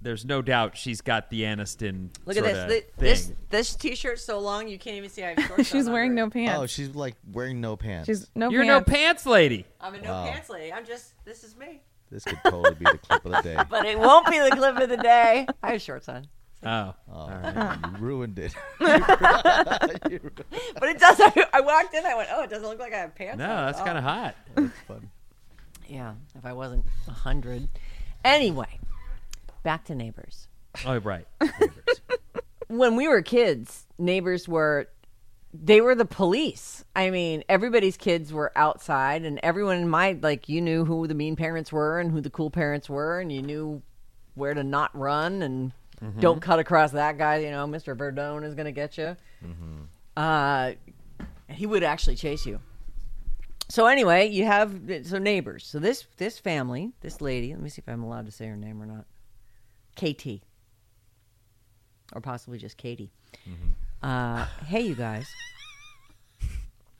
There's 0.05 0.25
no 0.25 0.41
doubt 0.43 0.77
she's 0.77 1.01
got 1.01 1.31
the 1.31 1.43
Aniston. 1.43 2.11
Look 2.27 2.37
at 2.37 2.45
this. 2.45 2.73
Thi- 2.73 2.87
This 2.99 3.27
thing. 3.27 3.37
this 3.51 3.75
t-shirt's 3.75 4.23
so 4.23 4.39
long 4.39 4.69
you 4.69 4.79
can't 4.79 4.97
even 4.97 5.11
see 5.11 5.25
I 5.25 5.35
have 5.37 5.47
shorts 5.49 5.69
She's 5.69 5.87
on 5.89 5.93
wearing 5.93 6.11
under 6.11 6.23
no 6.27 6.31
pants. 6.31 6.59
Oh, 6.61 6.67
she's 6.67 6.95
like 6.95 7.17
wearing 7.33 7.61
no 7.61 7.77
pants. 7.77 8.07
She's 8.07 8.31
no 8.37 8.51
You're 8.51 8.65
pants. 8.65 8.89
no 8.89 8.93
pants 8.95 9.27
lady. 9.27 9.67
I'm 9.81 9.95
a 9.95 10.01
no 10.01 10.11
Wow. 10.13 10.31
pants 10.31 10.49
lady. 10.51 10.73
I'm 10.73 10.87
just 10.87 11.13
this 11.25 11.43
is 11.43 11.57
me. 11.57 11.81
This 12.11 12.23
could 12.25 12.39
totally 12.45 12.75
be 12.75 12.85
the 12.85 12.99
clip 12.99 13.25
of 13.25 13.33
the 13.33 13.41
day. 13.43 13.57
But 13.69 13.87
it 13.87 13.99
won't 13.99 14.29
be 14.31 14.39
the 14.39 14.51
clip 14.51 14.77
of 14.79 14.89
the 14.89 14.97
day. 14.99 15.47
I 15.63 15.73
have 15.73 15.83
shorts 15.83 16.09
on. 16.09 16.29
Oh, 16.67 16.95
Oh, 17.13 17.29
ah. 17.31 17.79
you 17.99 18.05
ruined 18.05 18.39
it. 18.39 18.55
But 18.79 19.01
it 20.89 20.99
does. 20.99 21.21
I 21.53 21.61
walked 21.61 21.95
in. 21.95 22.07
I 22.07 22.15
went, 22.15 22.29
oh, 22.33 22.43
it 22.43 22.51
doesn't 22.51 22.67
look 22.69 22.79
like 22.79 22.93
I 22.95 22.99
have 22.99 23.15
pants. 23.15 23.39
no, 23.39 23.51
on. 23.51 23.67
that's 23.67 23.81
Oh. 23.81 23.85
kind 23.85 23.99
of 23.99 24.05
hot. 24.05 24.35
That's 24.55 24.71
fun. 24.87 25.11
Yeah, 25.89 26.15
if 26.37 26.45
I 26.47 26.53
wasn't 26.53 26.85
a 27.09 27.13
hundred. 27.13 27.69
Anyway, 28.25 28.79
back 29.65 29.85
to 29.87 29.95
neighbors. 29.97 30.47
Oh, 30.87 30.99
right. 30.99 31.27
Neighbors. 31.41 32.01
When 32.69 32.97
we 32.97 33.09
were 33.09 33.23
kids, 33.23 33.87
neighbors 33.99 34.49
were 34.49 34.89
they 35.53 35.81
were 35.81 35.95
the 35.95 36.05
police. 36.05 36.85
I 36.97 37.11
mean, 37.11 37.45
everybody's 37.49 37.97
kids 37.97 38.33
were 38.33 38.51
outside 38.57 39.25
and 39.25 39.39
everyone 39.43 39.77
in 39.79 39.89
my 39.89 40.19
like 40.21 40.49
you 40.49 40.61
knew 40.61 40.85
who 40.85 41.07
the 41.07 41.15
mean 41.15 41.37
parents 41.37 41.73
were 41.73 42.01
and 42.01 42.11
who 42.11 42.21
the 42.21 42.31
cool 42.31 42.51
parents 42.51 42.89
were 42.89 43.21
and 43.21 43.31
you 43.33 43.43
knew 43.43 43.83
where 44.35 44.55
to 44.55 44.65
not 44.65 44.97
run 44.97 45.43
and 45.43 45.73
don't 46.19 46.41
cut 46.43 46.59
across 46.59 46.91
that 46.91 47.17
guy, 47.17 47.39
you 47.39 47.51
know, 47.51 47.67
Mr. 47.67 47.97
Verdone 47.97 48.45
is 48.45 48.55
going 48.55 48.67
to 48.67 48.73
get 48.73 48.99
you. 48.99 49.17
Uh 50.17 50.73
he 51.49 51.67
would 51.67 51.83
actually 51.85 52.17
chase 52.17 52.45
you. 52.47 52.61
So 53.69 53.87
anyway, 53.87 54.29
you 54.29 54.45
have 54.45 54.79
so 55.05 55.19
neighbors. 55.19 55.65
So 55.67 55.79
this 55.79 56.07
this 56.17 56.39
family, 56.39 56.93
this 57.01 57.21
lady, 57.21 57.53
let 57.53 57.63
me 57.63 57.71
see 57.71 57.83
if 57.87 57.89
I'm 57.89 58.03
allowed 58.03 58.27
to 58.27 58.33
say 58.33 58.47
her 58.47 58.57
name 58.57 58.83
or 58.83 58.87
not. 58.87 59.05
KT. 59.95 60.43
Or 62.15 62.21
possibly 62.21 62.59
just 62.59 62.77
Katie. 62.77 63.11
Uh, 64.03 64.45
hey, 64.67 64.83
you 64.83 64.95
guys. 64.95 65.27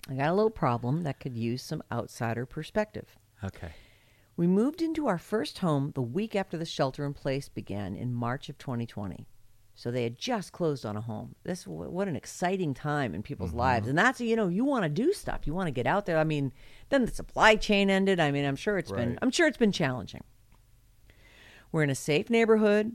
I 0.09 0.15
got 0.15 0.29
a 0.31 0.35
little 0.35 0.51
problem 0.51 1.03
that 1.05 1.21
could 1.21 1.37
use 1.37 1.63
some 1.63 1.83
outsider 1.91 2.45
perspective. 2.47 3.17
Okay. 3.43 3.73
We 4.37 4.47
moved 4.47 4.83
into 4.83 5.07
our 5.07 5.19
first 5.19 5.59
home 5.59 5.93
the 5.95 6.03
week 6.03 6.35
after 6.35 6.57
the 6.59 6.65
shelter 6.65 7.05
in 7.07 7.15
place 7.15 7.49
began 7.49 7.95
in 7.95 8.13
March 8.13 8.49
of 8.49 8.59
2020. 8.59 9.29
So 9.77 9.91
they 9.91 10.05
had 10.05 10.19
just 10.19 10.53
closed 10.53 10.87
on 10.87 10.97
a 10.97 11.01
home. 11.01 11.35
This 11.43 11.65
wh- 11.65 11.93
what 11.93 12.07
an 12.07 12.17
exciting 12.17 12.75
time 12.75 13.15
in 13.15 13.23
people's 13.23 13.53
lives. 13.53 13.89
And 13.89 13.99
that's 13.99 14.21
you 14.21 14.37
know, 14.37 14.49
you 14.49 14.65
want 14.65 14.85
to 14.85 14.89
do 14.89 15.13
stuff. 15.13 15.47
You 15.47 15.55
want 15.55 15.67
to 15.67 15.73
get 15.73 15.87
out 15.87 16.07
there. 16.07 16.19
I 16.19 16.25
mean, 16.25 16.53
then 16.91 17.05
the 17.05 17.13
supply 17.13 17.57
chain 17.57 17.91
ended. 17.91 18.21
I 18.21 18.31
mean, 18.31 18.45
I'm 18.45 18.57
sure 18.57 18.79
it's 18.79 18.91
been 18.93 19.19
I'm 19.23 19.31
sure 19.31 19.47
it's 19.49 19.57
been 19.57 19.73
challenging. 19.73 20.23
We're 21.75 21.83
in 21.83 21.91
a 21.91 21.97
safe 21.97 22.31
neighborhood 22.31 22.95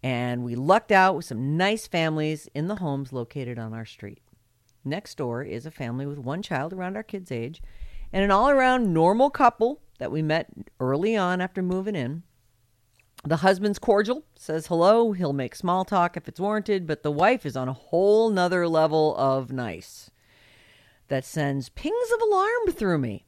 and 0.00 0.44
we 0.44 0.54
lucked 0.54 0.92
out 0.92 1.16
with 1.16 1.24
some 1.24 1.56
nice 1.56 1.88
families 1.88 2.48
in 2.54 2.68
the 2.68 2.76
homes 2.76 3.12
located 3.12 3.58
on 3.58 3.74
our 3.74 3.84
street. 3.84 4.20
Next 4.84 5.16
door 5.16 5.42
is 5.42 5.66
a 5.66 5.72
family 5.72 6.06
with 6.06 6.20
one 6.20 6.40
child 6.40 6.72
around 6.72 6.94
our 6.94 7.02
kids' 7.02 7.32
age 7.32 7.60
and 8.12 8.22
an 8.22 8.30
all 8.30 8.48
around 8.48 8.94
normal 8.94 9.28
couple 9.28 9.80
that 9.98 10.12
we 10.12 10.22
met 10.22 10.46
early 10.78 11.16
on 11.16 11.40
after 11.40 11.64
moving 11.64 11.96
in. 11.96 12.22
The 13.24 13.38
husband's 13.38 13.80
cordial, 13.80 14.24
says 14.36 14.68
hello, 14.68 15.10
he'll 15.10 15.32
make 15.32 15.56
small 15.56 15.84
talk 15.84 16.16
if 16.16 16.28
it's 16.28 16.38
warranted, 16.38 16.86
but 16.86 17.02
the 17.02 17.10
wife 17.10 17.44
is 17.44 17.56
on 17.56 17.68
a 17.68 17.72
whole 17.72 18.30
nother 18.30 18.68
level 18.68 19.16
of 19.16 19.50
nice 19.50 20.12
that 21.08 21.24
sends 21.24 21.70
pings 21.70 22.12
of 22.14 22.22
alarm 22.22 22.70
through 22.70 22.98
me. 22.98 23.26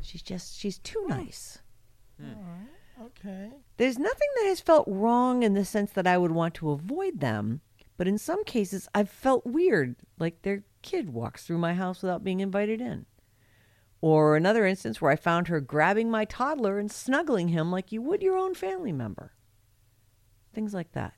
She's 0.00 0.22
just, 0.22 0.58
she's 0.58 0.78
too 0.78 1.02
hmm. 1.02 1.10
nice. 1.10 1.58
Hmm. 2.18 2.64
Okay. 3.18 3.50
There's 3.76 3.98
nothing 3.98 4.28
that 4.36 4.46
has 4.46 4.60
felt 4.60 4.86
wrong 4.88 5.42
in 5.42 5.54
the 5.54 5.64
sense 5.64 5.90
that 5.92 6.06
I 6.06 6.18
would 6.18 6.32
want 6.32 6.54
to 6.54 6.70
avoid 6.70 7.20
them, 7.20 7.60
but 7.96 8.08
in 8.08 8.18
some 8.18 8.44
cases 8.44 8.88
I've 8.94 9.08
felt 9.10 9.46
weird, 9.46 9.96
like 10.18 10.42
their 10.42 10.64
kid 10.82 11.10
walks 11.10 11.46
through 11.46 11.58
my 11.58 11.74
house 11.74 12.02
without 12.02 12.24
being 12.24 12.40
invited 12.40 12.80
in. 12.80 13.06
Or 14.00 14.36
another 14.36 14.66
instance 14.66 15.00
where 15.00 15.10
I 15.10 15.16
found 15.16 15.48
her 15.48 15.60
grabbing 15.60 16.10
my 16.10 16.26
toddler 16.26 16.78
and 16.78 16.92
snuggling 16.92 17.48
him 17.48 17.70
like 17.70 17.90
you 17.90 18.02
would 18.02 18.22
your 18.22 18.36
own 18.36 18.54
family 18.54 18.92
member. 18.92 19.32
Things 20.52 20.74
like 20.74 20.92
that. 20.92 21.14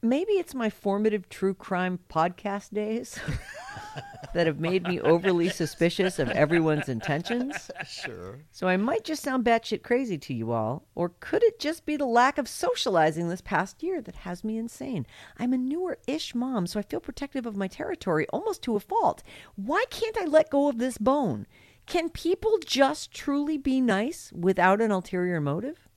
Maybe 0.00 0.32
it's 0.34 0.54
my 0.54 0.70
formative 0.70 1.28
true 1.28 1.54
crime 1.54 1.98
podcast 2.08 2.72
days 2.72 3.18
that 4.34 4.46
have 4.46 4.60
made 4.60 4.84
me 4.84 5.00
overly 5.00 5.48
suspicious 5.48 6.18
of 6.18 6.30
everyone's 6.30 6.88
intentions. 6.88 7.70
Sure. 7.86 8.38
So 8.50 8.68
I 8.68 8.76
might 8.76 9.04
just 9.04 9.22
sound 9.22 9.44
batshit 9.44 9.82
crazy 9.82 10.16
to 10.16 10.34
you 10.34 10.52
all, 10.52 10.84
or 10.94 11.12
could 11.20 11.42
it 11.42 11.58
just 11.58 11.84
be 11.84 11.96
the 11.96 12.06
lack 12.06 12.38
of 12.38 12.48
socializing 12.48 13.28
this 13.28 13.40
past 13.40 13.82
year 13.82 14.00
that 14.00 14.14
has 14.16 14.42
me 14.44 14.56
insane? 14.56 15.06
I'm 15.38 15.52
a 15.52 15.58
newer 15.58 15.98
ish 16.06 16.34
mom, 16.34 16.66
so 16.66 16.78
I 16.78 16.82
feel 16.82 17.00
protective 17.00 17.44
of 17.44 17.56
my 17.56 17.68
territory 17.68 18.26
almost 18.32 18.62
to 18.62 18.76
a 18.76 18.80
fault. 18.80 19.22
Why 19.56 19.84
can't 19.90 20.16
I 20.16 20.24
let 20.24 20.50
go 20.50 20.68
of 20.68 20.78
this 20.78 20.96
bone? 20.96 21.46
Can 21.86 22.08
people 22.08 22.58
just 22.64 23.12
truly 23.12 23.58
be 23.58 23.80
nice 23.80 24.32
without 24.32 24.80
an 24.80 24.90
ulterior 24.90 25.40
motive? 25.40 25.88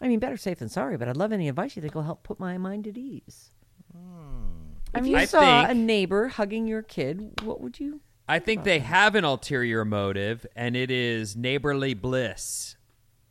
I 0.00 0.08
mean, 0.08 0.20
better 0.20 0.36
safe 0.36 0.58
than 0.58 0.68
sorry, 0.68 0.96
but 0.96 1.08
I'd 1.08 1.16
love 1.16 1.32
any 1.32 1.48
advice 1.48 1.74
you 1.74 1.82
think 1.82 1.94
will 1.94 2.02
help 2.02 2.22
put 2.22 2.38
my 2.38 2.58
mind 2.58 2.86
at 2.86 2.96
ease. 2.96 3.50
Hmm. 3.92 4.37
If 4.98 5.06
you 5.06 5.16
I 5.16 5.24
saw 5.24 5.40
think- 5.40 5.70
a 5.70 5.74
neighbor 5.74 6.28
hugging 6.28 6.66
your 6.66 6.82
kid, 6.82 7.40
what 7.42 7.60
would 7.60 7.80
you? 7.80 8.00
I 8.28 8.38
think 8.40 8.64
they 8.64 8.80
have 8.80 9.14
an 9.14 9.24
ulterior 9.24 9.86
motive, 9.86 10.46
and 10.54 10.76
it 10.76 10.90
is 10.90 11.34
neighborly 11.34 11.94
bliss. 11.94 12.76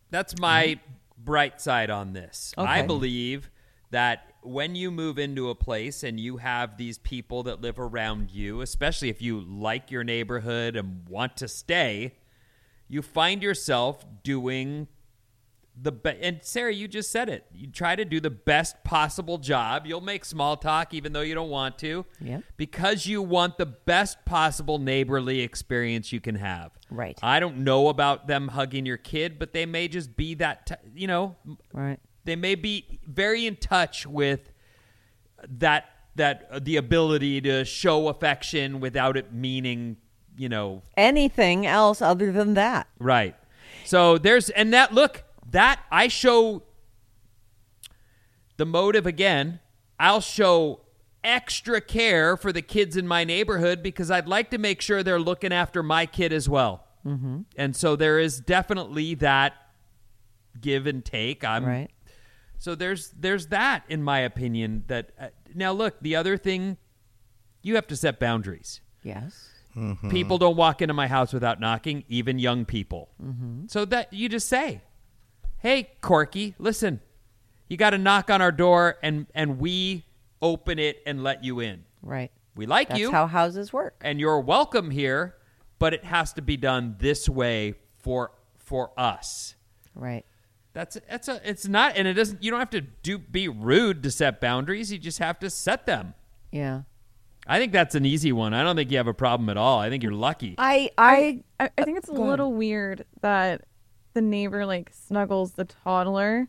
That's 0.09 0.39
my 0.39 0.63
uh-huh. 0.63 0.93
bright 1.19 1.61
side 1.61 1.91
on 1.91 2.13
this. 2.13 2.53
I 2.57 2.81
believe 2.81 3.51
that 3.91 4.33
when 4.41 4.75
you 4.75 4.89
move 4.89 5.19
into 5.19 5.49
a 5.49 5.55
place 5.55 6.03
and 6.03 6.19
you 6.19 6.37
have 6.37 6.77
these 6.77 6.97
people 6.97 7.43
that 7.43 7.61
live 7.61 7.79
around 7.79 8.31
you, 8.31 8.61
especially 8.61 9.09
if 9.09 9.21
you 9.21 9.41
like 9.41 9.91
your 9.91 10.03
neighborhood 10.03 10.75
and 10.75 11.07
want 11.07 11.37
to 11.37 11.47
stay, 11.47 12.15
you 12.87 13.01
find 13.01 13.43
yourself 13.43 14.05
doing 14.23 14.87
the 15.79 15.91
be- 15.91 16.17
and 16.21 16.39
Sarah, 16.41 16.73
you 16.73 16.87
just 16.87 17.11
said 17.11 17.29
it. 17.29 17.45
You 17.53 17.67
try 17.67 17.95
to 17.95 18.03
do 18.03 18.19
the 18.19 18.29
best 18.31 18.83
possible 18.83 19.37
job. 19.37 19.85
You'll 19.85 20.01
make 20.01 20.25
small 20.25 20.57
talk 20.57 20.93
even 20.93 21.13
though 21.13 21.21
you 21.21 21.35
don't 21.35 21.49
want 21.51 21.77
to. 21.79 22.05
Yep. 22.19 22.43
Because 22.57 23.05
you 23.05 23.21
want 23.21 23.57
the 23.57 23.67
best 23.67 24.25
possible 24.25 24.79
neighborly 24.79 25.41
experience 25.41 26.11
you 26.11 26.19
can 26.19 26.35
have. 26.35 26.71
Right. 26.89 27.19
I 27.21 27.39
don't 27.39 27.59
know 27.59 27.89
about 27.89 28.25
them 28.27 28.47
hugging 28.47 28.85
your 28.87 28.97
kid, 28.97 29.37
but 29.37 29.53
they 29.53 29.65
may 29.67 29.87
just 29.87 30.17
be 30.17 30.33
that. 30.35 30.65
T- 30.65 30.75
you 30.95 31.05
know, 31.07 31.35
Right. 31.73 31.99
they 32.25 32.35
may 32.35 32.55
be 32.55 32.99
very 33.05 33.45
in 33.45 33.55
touch 33.57 34.07
with 34.07 34.51
that 35.59 35.85
that 36.15 36.47
uh, 36.51 36.59
the 36.59 36.77
ability 36.77 37.41
to 37.41 37.63
show 37.63 38.07
affection 38.07 38.79
without 38.79 39.15
it 39.17 39.31
meaning, 39.31 39.97
you 40.35 40.49
know, 40.49 40.81
Anything 40.95 41.67
else 41.67 42.01
other 42.01 42.31
than 42.31 42.55
that? 42.55 42.87
Right. 42.97 43.35
So 43.85 44.17
there's 44.17 44.49
and 44.49 44.73
that 44.73 44.93
look 44.93 45.23
that 45.51 45.79
I 45.91 46.07
show 46.07 46.63
the 48.57 48.65
motive 48.65 49.05
again. 49.05 49.59
I'll 49.99 50.21
show 50.21 50.81
extra 51.23 51.81
care 51.81 52.37
for 52.37 52.51
the 52.53 52.61
kids 52.61 52.95
in 52.95 53.07
my 53.07 53.23
neighborhood 53.23 53.81
because 53.83 54.09
I'd 54.11 54.27
like 54.27 54.51
to 54.51 54.57
make 54.57 54.81
sure 54.81 55.03
they're 55.03 55.19
looking 55.19 55.51
after 55.51 55.81
my 55.83 56.05
kid 56.05 56.31
as 56.31 56.47
well. 56.47 56.85
Mm-hmm. 57.05 57.41
And 57.55 57.75
so 57.75 57.95
there 57.95 58.19
is 58.19 58.39
definitely 58.39 59.15
that 59.15 59.53
give 60.59 60.87
and 60.87 61.03
take. 61.03 61.43
I'm 61.43 61.65
Right. 61.65 61.89
so 62.57 62.75
there's 62.75 63.09
there's 63.11 63.47
that 63.47 63.83
in 63.89 64.03
my 64.03 64.19
opinion 64.19 64.83
that 64.87 65.11
uh, 65.19 65.27
now 65.53 65.71
look 65.71 65.99
the 66.01 66.15
other 66.15 66.37
thing 66.37 66.77
you 67.61 67.75
have 67.75 67.87
to 67.87 67.95
set 67.95 68.19
boundaries. 68.19 68.81
Yes. 69.03 69.49
People 70.09 70.39
don't 70.39 70.55
walk 70.57 70.81
into 70.81 70.95
my 70.95 71.07
house 71.07 71.31
without 71.33 71.59
knocking, 71.59 72.03
even 72.07 72.39
young 72.39 72.65
people. 72.65 73.09
So 73.67 73.85
that 73.85 74.11
you 74.11 74.27
just 74.27 74.47
say, 74.49 74.81
"Hey, 75.59 75.89
Corky, 76.01 76.55
listen, 76.59 77.01
you 77.67 77.77
got 77.77 77.91
to 77.91 77.97
knock 77.97 78.29
on 78.29 78.41
our 78.41 78.51
door, 78.51 78.97
and 79.01 79.27
and 79.33 79.59
we 79.59 80.05
open 80.41 80.79
it 80.79 81.01
and 81.05 81.23
let 81.23 81.43
you 81.43 81.59
in. 81.59 81.83
Right. 82.01 82.31
We 82.55 82.65
like 82.65 82.87
you. 82.89 82.93
That's 82.93 82.99
you, 83.01 83.11
how 83.11 83.27
houses 83.27 83.71
work. 83.73 83.95
and 84.01 84.19
you're 84.19 84.39
welcome 84.39 84.91
here, 84.91 85.35
but 85.79 85.93
it 85.93 86.03
has 86.05 86.33
to 86.33 86.41
be 86.41 86.57
done 86.57 86.95
this 86.99 87.27
way 87.29 87.75
for 87.97 88.31
for 88.57 88.91
us." 88.97 89.55
Right. 89.95 90.25
That's 90.73 90.97
that's 91.09 91.27
a 91.27 91.41
it's 91.43 91.67
not, 91.67 91.97
and 91.97 92.07
it 92.07 92.13
doesn't. 92.13 92.43
You 92.43 92.51
don't 92.51 92.59
have 92.59 92.69
to 92.71 92.81
do 92.81 93.17
be 93.17 93.47
rude 93.47 94.03
to 94.03 94.11
set 94.11 94.39
boundaries. 94.39 94.91
You 94.91 94.99
just 94.99 95.19
have 95.19 95.39
to 95.39 95.49
set 95.49 95.85
them. 95.85 96.13
Yeah. 96.51 96.81
I 97.49 97.59
think 97.59 97.71
that's 97.71 97.95
an 97.95 98.05
easy 98.05 98.31
one. 98.33 98.53
I 98.53 98.61
don't 98.61 98.75
think 98.75 98.91
you 98.91 98.97
have 98.97 99.07
a 99.07 99.13
problem 99.13 99.49
at 99.49 99.55
all. 99.57 99.79
I 99.79 99.89
think 99.89 100.03
you're 100.03 100.11
lucky. 100.11 100.55
I 100.57 100.91
I 100.97 101.43
I, 101.59 101.69
I 101.77 101.83
think 101.83 101.97
it's 101.97 102.09
a 102.09 102.11
Go 102.11 102.17
ahead. 102.17 102.29
little 102.29 102.53
weird 102.53 103.05
that 103.21 103.65
the 104.17 104.21
neighbor 104.21 104.65
like 104.65 104.89
snuggles 104.91 105.51
the 105.53 105.65
toddler. 105.65 106.47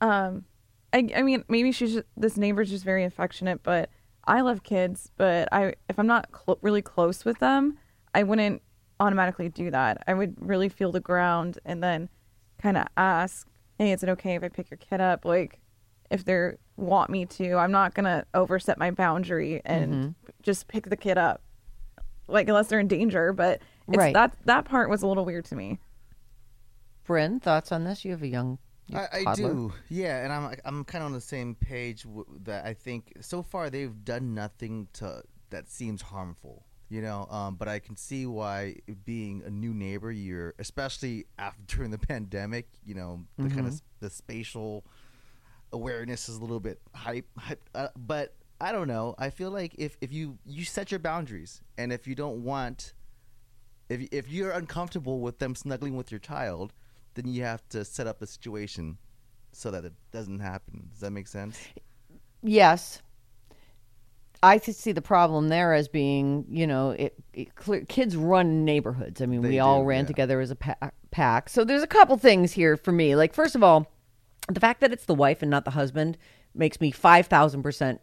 Um, 0.00 0.44
I 0.92 1.08
I 1.16 1.22
mean 1.22 1.42
maybe 1.48 1.72
she's 1.72 1.94
just, 1.94 2.06
this 2.16 2.36
neighbor's 2.36 2.68
just 2.70 2.84
very 2.84 3.04
affectionate, 3.04 3.62
but 3.62 3.88
I 4.26 4.42
love 4.42 4.62
kids. 4.62 5.10
But 5.16 5.48
I 5.52 5.74
if 5.88 5.98
I'm 5.98 6.06
not 6.06 6.30
clo- 6.32 6.58
really 6.60 6.82
close 6.82 7.24
with 7.24 7.38
them, 7.38 7.78
I 8.14 8.22
wouldn't 8.22 8.60
automatically 9.00 9.48
do 9.48 9.70
that. 9.70 10.02
I 10.06 10.14
would 10.14 10.34
really 10.38 10.68
feel 10.68 10.92
the 10.92 11.00
ground 11.00 11.58
and 11.64 11.82
then 11.82 12.08
kind 12.60 12.76
of 12.76 12.86
ask, 12.96 13.48
"Hey, 13.78 13.92
is 13.92 14.02
it 14.02 14.08
okay 14.10 14.34
if 14.34 14.42
I 14.44 14.48
pick 14.48 14.70
your 14.70 14.78
kid 14.78 15.00
up?" 15.00 15.24
Like 15.24 15.60
if 16.10 16.24
they 16.24 16.52
want 16.76 17.08
me 17.10 17.24
to, 17.26 17.54
I'm 17.56 17.72
not 17.72 17.94
gonna 17.94 18.26
overset 18.34 18.76
my 18.78 18.90
boundary 18.90 19.62
and 19.64 19.92
Mm-hmm. 19.92 20.10
just 20.42 20.68
pick 20.68 20.90
the 20.90 20.96
kid 20.96 21.16
up 21.18 21.40
like 22.28 22.48
unless 22.48 22.68
they're 22.68 22.80
in 22.80 22.88
danger. 22.88 23.32
But 23.32 23.60
it's, 23.88 23.96
Right. 23.96 24.12
that 24.14 24.32
that 24.44 24.66
part 24.66 24.90
was 24.90 25.02
a 25.02 25.06
little 25.06 25.24
weird 25.24 25.46
to 25.46 25.56
me. 25.56 25.78
Bryn, 27.06 27.40
thoughts 27.40 27.72
on 27.72 27.84
this? 27.84 28.04
You 28.04 28.10
have 28.12 28.22
a 28.22 28.28
young 28.28 28.58
I, 28.94 29.24
I 29.26 29.34
do, 29.34 29.72
yeah, 29.88 30.22
and 30.22 30.32
I'm 30.32 30.54
I'm 30.64 30.84
kind 30.84 31.02
of 31.02 31.06
on 31.06 31.12
the 31.12 31.20
same 31.20 31.56
page 31.56 32.04
w- 32.04 32.24
that 32.44 32.64
I 32.64 32.74
think 32.74 33.14
so 33.20 33.42
far 33.42 33.68
they've 33.68 34.04
done 34.04 34.32
nothing 34.34 34.86
to 34.94 35.22
that 35.50 35.68
seems 35.68 36.02
harmful, 36.02 36.64
you 36.88 37.02
know. 37.02 37.26
Um, 37.28 37.56
but 37.56 37.66
I 37.66 37.80
can 37.80 37.96
see 37.96 38.26
why 38.26 38.76
being 39.04 39.42
a 39.44 39.50
new 39.50 39.74
neighbor, 39.74 40.12
you're 40.12 40.54
especially 40.60 41.26
after 41.36 41.62
during 41.66 41.90
the 41.90 41.98
pandemic, 41.98 42.68
you 42.84 42.94
know, 42.94 43.24
the 43.38 43.48
kind 43.48 43.66
of 43.66 43.82
the 43.98 44.10
spatial 44.10 44.84
awareness 45.72 46.28
is 46.28 46.36
a 46.36 46.40
little 46.40 46.60
bit 46.60 46.80
hype, 46.94 47.26
hype 47.36 47.68
uh, 47.74 47.88
but 47.96 48.34
I 48.60 48.70
don't 48.70 48.88
know. 48.88 49.16
I 49.18 49.30
feel 49.30 49.50
like 49.50 49.74
if 49.78 49.96
if 50.00 50.12
you 50.12 50.38
you 50.44 50.64
set 50.64 50.92
your 50.92 51.00
boundaries, 51.00 51.60
and 51.76 51.92
if 51.92 52.06
you 52.06 52.14
don't 52.14 52.44
want 52.44 52.94
if 53.88 54.06
if 54.12 54.30
you're 54.30 54.52
uncomfortable 54.52 55.20
with 55.20 55.40
them 55.40 55.56
snuggling 55.56 55.96
with 55.96 56.12
your 56.12 56.20
child, 56.20 56.72
then 57.16 57.26
you 57.26 57.42
have 57.42 57.68
to 57.70 57.84
set 57.84 58.06
up 58.06 58.22
a 58.22 58.26
situation 58.26 58.96
so 59.52 59.70
that 59.72 59.84
it 59.84 59.92
doesn't 60.12 60.38
happen. 60.38 60.88
Does 60.92 61.00
that 61.00 61.10
make 61.10 61.26
sense? 61.26 61.58
Yes. 62.42 63.02
I 64.42 64.58
could 64.58 64.76
see 64.76 64.92
the 64.92 65.02
problem 65.02 65.48
there 65.48 65.72
as 65.72 65.88
being, 65.88 66.44
you 66.48 66.66
know, 66.66 66.90
it, 66.90 67.14
it 67.32 67.54
clear, 67.56 67.80
kids 67.86 68.14
run 68.16 68.64
neighborhoods. 68.64 69.20
I 69.22 69.26
mean, 69.26 69.42
we 69.42 69.48
They 69.48 69.58
all 69.58 69.84
ran 69.84 70.04
yeah. 70.04 70.08
together 70.08 70.40
as 70.40 70.50
a 70.50 70.56
pa- 70.56 70.90
pack. 71.10 71.48
So 71.48 71.64
there's 71.64 71.82
a 71.82 71.86
couple 71.88 72.16
things 72.18 72.52
here 72.52 72.76
for 72.76 72.92
me. 72.92 73.16
Like, 73.16 73.32
first 73.34 73.54
of 73.56 73.62
all, 73.64 73.90
the 74.48 74.60
fact 74.60 74.80
that 74.82 74.92
it's 74.92 75.06
the 75.06 75.14
wife 75.14 75.40
and 75.42 75.50
not 75.50 75.64
the 75.64 75.70
husband 75.72 76.18
makes 76.54 76.80
me 76.80 76.92
5,000% 76.92 77.98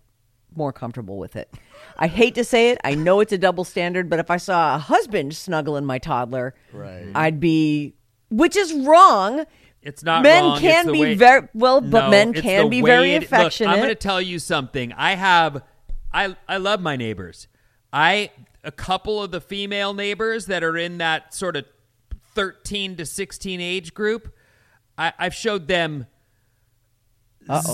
more 0.55 0.73
comfortable 0.73 1.17
with 1.17 1.35
it. 1.35 1.53
I 1.97 2.07
hate 2.07 2.35
to 2.35 2.43
say 2.43 2.71
it. 2.71 2.79
I 2.83 2.95
know 2.95 3.19
it's 3.19 3.31
a 3.31 3.37
double 3.37 3.63
standard, 3.63 4.09
but 4.09 4.19
if 4.19 4.29
I 4.29 4.37
saw 4.37 4.75
a 4.75 4.79
husband 4.79 5.35
snuggling 5.35 5.85
my 5.85 5.99
toddler, 5.99 6.55
Right. 6.71 7.11
I'd 7.15 7.39
be, 7.39 7.93
which 8.37 8.55
is 8.55 8.73
wrong. 8.73 9.45
It's 9.81 10.03
not 10.03 10.23
Men 10.23 10.43
wrong. 10.43 10.59
Can 10.59 10.85
the 10.87 10.91
be 10.93 11.01
way- 11.01 11.15
very- 11.15 11.47
well, 11.53 11.81
but 11.81 12.05
No, 12.05 12.09
men 12.09 12.33
can 12.33 12.69
be 12.69 12.81
very 12.81 13.11
it- 13.11 13.15
Look, 13.15 13.23
affectionate. 13.25 13.69
I'm 13.69 13.77
going 13.77 13.89
to 13.89 13.95
tell 13.95 14.21
you 14.21 14.39
something. 14.39 14.93
I 14.93 15.15
have, 15.15 15.61
I 16.13 16.35
I 16.47 16.57
love 16.57 16.79
my 16.81 16.95
neighbors. 16.95 17.47
I 17.91 18.31
a 18.63 18.71
couple 18.71 19.21
of 19.21 19.31
the 19.31 19.41
female 19.41 19.93
neighbors 19.93 20.45
that 20.45 20.63
are 20.63 20.77
in 20.77 20.97
that 20.99 21.33
sort 21.33 21.57
of 21.57 21.65
13 22.33 22.95
to 22.95 23.05
16 23.05 23.59
age 23.59 23.93
group. 23.93 24.33
I, 24.97 25.11
I've 25.19 25.35
showed 25.35 25.67
them 25.67 26.07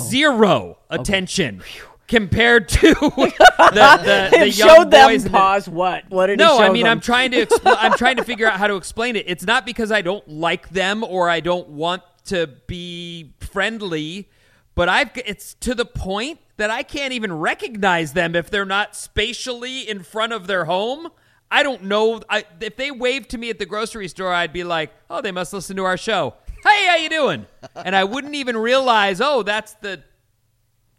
zero 0.09 0.79
attention 0.89 1.61
compared 2.09 2.67
to 2.67 2.93
the, 2.93 4.29
the, 4.33 4.37
the 4.37 4.51
showed 4.51 4.91
them 4.91 5.09
boys 5.09 5.23
the- 5.23 5.29
pause 5.29 5.69
what? 5.69 6.09
What 6.09 6.27
did 6.27 6.39
he 6.39 6.45
no, 6.45 6.59
I 6.59 6.69
mean 6.69 6.83
them? 6.83 6.91
I'm 6.93 6.99
trying 6.99 7.31
to 7.31 7.45
expl- 7.45 7.77
I'm 7.79 7.93
trying 7.93 8.17
to 8.17 8.23
figure 8.23 8.47
out 8.47 8.59
how 8.59 8.67
to 8.67 8.75
explain 8.75 9.15
it. 9.15 9.25
It's 9.27 9.45
not 9.45 9.65
because 9.65 9.91
I 9.91 10.01
don't 10.01 10.27
like 10.27 10.69
them 10.69 11.03
or 11.03 11.29
I 11.29 11.39
don't 11.39 11.69
want 11.69 12.01
to 12.25 12.47
be 12.67 13.33
friendly, 13.39 14.27
but 14.75 14.89
I've 14.89 15.11
it's 15.25 15.53
to 15.55 15.73
the 15.73 15.85
point 15.85 16.39
that 16.57 16.69
I 16.69 16.83
can't 16.83 17.13
even 17.13 17.31
recognize 17.31 18.13
them 18.13 18.35
if 18.35 18.49
they're 18.49 18.65
not 18.65 18.95
spatially 18.95 19.87
in 19.87 20.03
front 20.03 20.33
of 20.33 20.47
their 20.47 20.65
home. 20.65 21.09
I 21.51 21.63
don't 21.63 21.85
know. 21.85 22.21
I, 22.29 22.43
if 22.59 22.75
they 22.75 22.91
waved 22.91 23.29
to 23.31 23.37
me 23.37 23.49
at 23.49 23.57
the 23.57 23.65
grocery 23.65 24.07
store, 24.07 24.33
I'd 24.33 24.53
be 24.53 24.63
like, 24.63 24.91
"Oh, 25.09 25.21
they 25.21 25.31
must 25.31 25.53
listen 25.53 25.75
to 25.77 25.85
our 25.85 25.97
show." 25.97 26.33
Hey, 26.63 26.85
how 26.87 26.95
you 26.97 27.09
doing? 27.09 27.45
And 27.75 27.95
I 27.95 28.03
wouldn't 28.03 28.35
even 28.35 28.57
realize, 28.57 29.21
"Oh, 29.21 29.41
that's 29.43 29.73
the 29.75 30.03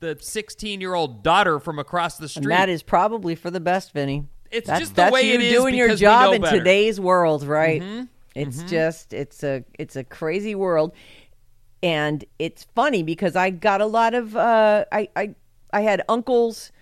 the 0.01 0.17
16 0.21 0.81
year 0.81 0.95
old 0.95 1.23
daughter 1.23 1.59
from 1.61 1.79
across 1.79 2.19
the 2.19 2.29
street." 2.29 2.45
And 2.45 2.53
that 2.53 2.69
is 2.69 2.83
probably 2.83 3.35
for 3.35 3.51
the 3.51 3.61
best, 3.61 3.93
Vinny. 3.93 4.27
It's 4.51 4.67
that's, 4.67 4.81
just 4.81 4.97
the 4.97 5.03
that's 5.03 5.13
way 5.13 5.29
you 5.29 5.35
it 5.35 5.43
is 5.43 5.53
doing 5.53 5.75
your 5.75 5.95
job 5.95 6.35
in 6.35 6.43
better. 6.43 6.59
today's 6.59 6.99
world, 6.99 7.45
right? 7.45 7.81
Mm-hmm. 7.81 8.05
It's 8.35 8.63
just 8.65 9.13
it's 9.13 9.43
a 9.43 9.65
it's 9.79 9.97
a 9.97 10.05
crazy 10.05 10.55
world, 10.55 10.93
and 11.83 12.25
it's 12.39 12.65
funny 12.75 13.03
because 13.03 13.37
I 13.37 13.51
got 13.51 13.81
a 13.81 13.87
lot 13.87 14.15
of 14.15 14.37
uh, 14.37 14.85
I 14.91 15.09
I 15.17 15.35
I 15.73 15.81
had 15.83 16.03
uncles 16.09 16.73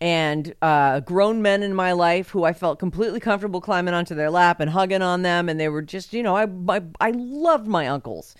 and 0.00 0.54
uh, 0.60 1.00
grown 1.00 1.40
men 1.40 1.62
in 1.62 1.74
my 1.74 1.92
life 1.92 2.28
who 2.28 2.44
I 2.44 2.52
felt 2.52 2.78
completely 2.78 3.20
comfortable 3.20 3.60
climbing 3.60 3.94
onto 3.94 4.14
their 4.14 4.30
lap 4.30 4.60
and 4.60 4.70
hugging 4.70 5.02
on 5.02 5.22
them, 5.22 5.48
and 5.48 5.58
they 5.58 5.68
were 5.68 5.82
just 5.82 6.12
you 6.12 6.22
know 6.22 6.36
I 6.36 6.46
I, 6.68 6.82
I 7.00 7.10
loved 7.12 7.66
my 7.66 7.88
uncles, 7.88 8.34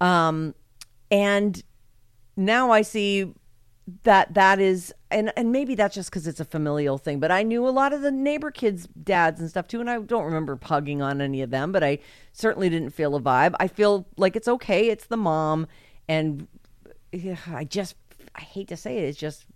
um, 0.00 0.54
and 1.10 1.62
now 2.36 2.70
I 2.70 2.82
see 2.82 3.32
that 4.02 4.34
that 4.34 4.60
is 4.60 4.94
and 5.10 5.32
and 5.36 5.50
maybe 5.50 5.74
that's 5.74 5.94
just 5.94 6.10
because 6.10 6.26
it's 6.26 6.38
a 6.38 6.44
familial 6.44 6.98
thing 6.98 7.18
but 7.18 7.30
i 7.30 7.42
knew 7.42 7.66
a 7.66 7.70
lot 7.70 7.92
of 7.92 8.02
the 8.02 8.10
neighbor 8.10 8.50
kids 8.50 8.86
dads 9.02 9.40
and 9.40 9.48
stuff 9.48 9.66
too 9.66 9.80
and 9.80 9.90
i 9.90 9.98
don't 9.98 10.24
remember 10.24 10.58
hugging 10.62 11.02
on 11.02 11.20
any 11.20 11.42
of 11.42 11.50
them 11.50 11.72
but 11.72 11.82
i 11.82 11.98
certainly 12.32 12.68
didn't 12.68 12.90
feel 12.90 13.16
a 13.16 13.20
vibe. 13.20 13.54
I 13.58 13.66
feel 13.66 14.06
like 14.16 14.36
it's 14.36 14.48
okay 14.48 14.88
it's 14.90 15.06
the 15.06 15.16
mom 15.16 15.66
and 16.08 16.46
yeah, 17.10 17.36
i 17.48 17.64
just 17.64 17.96
i 18.36 18.40
hate 18.40 18.68
to 18.68 18.76
say 18.76 18.98
it 18.98 19.04
it 19.04 19.16
just 19.16 19.46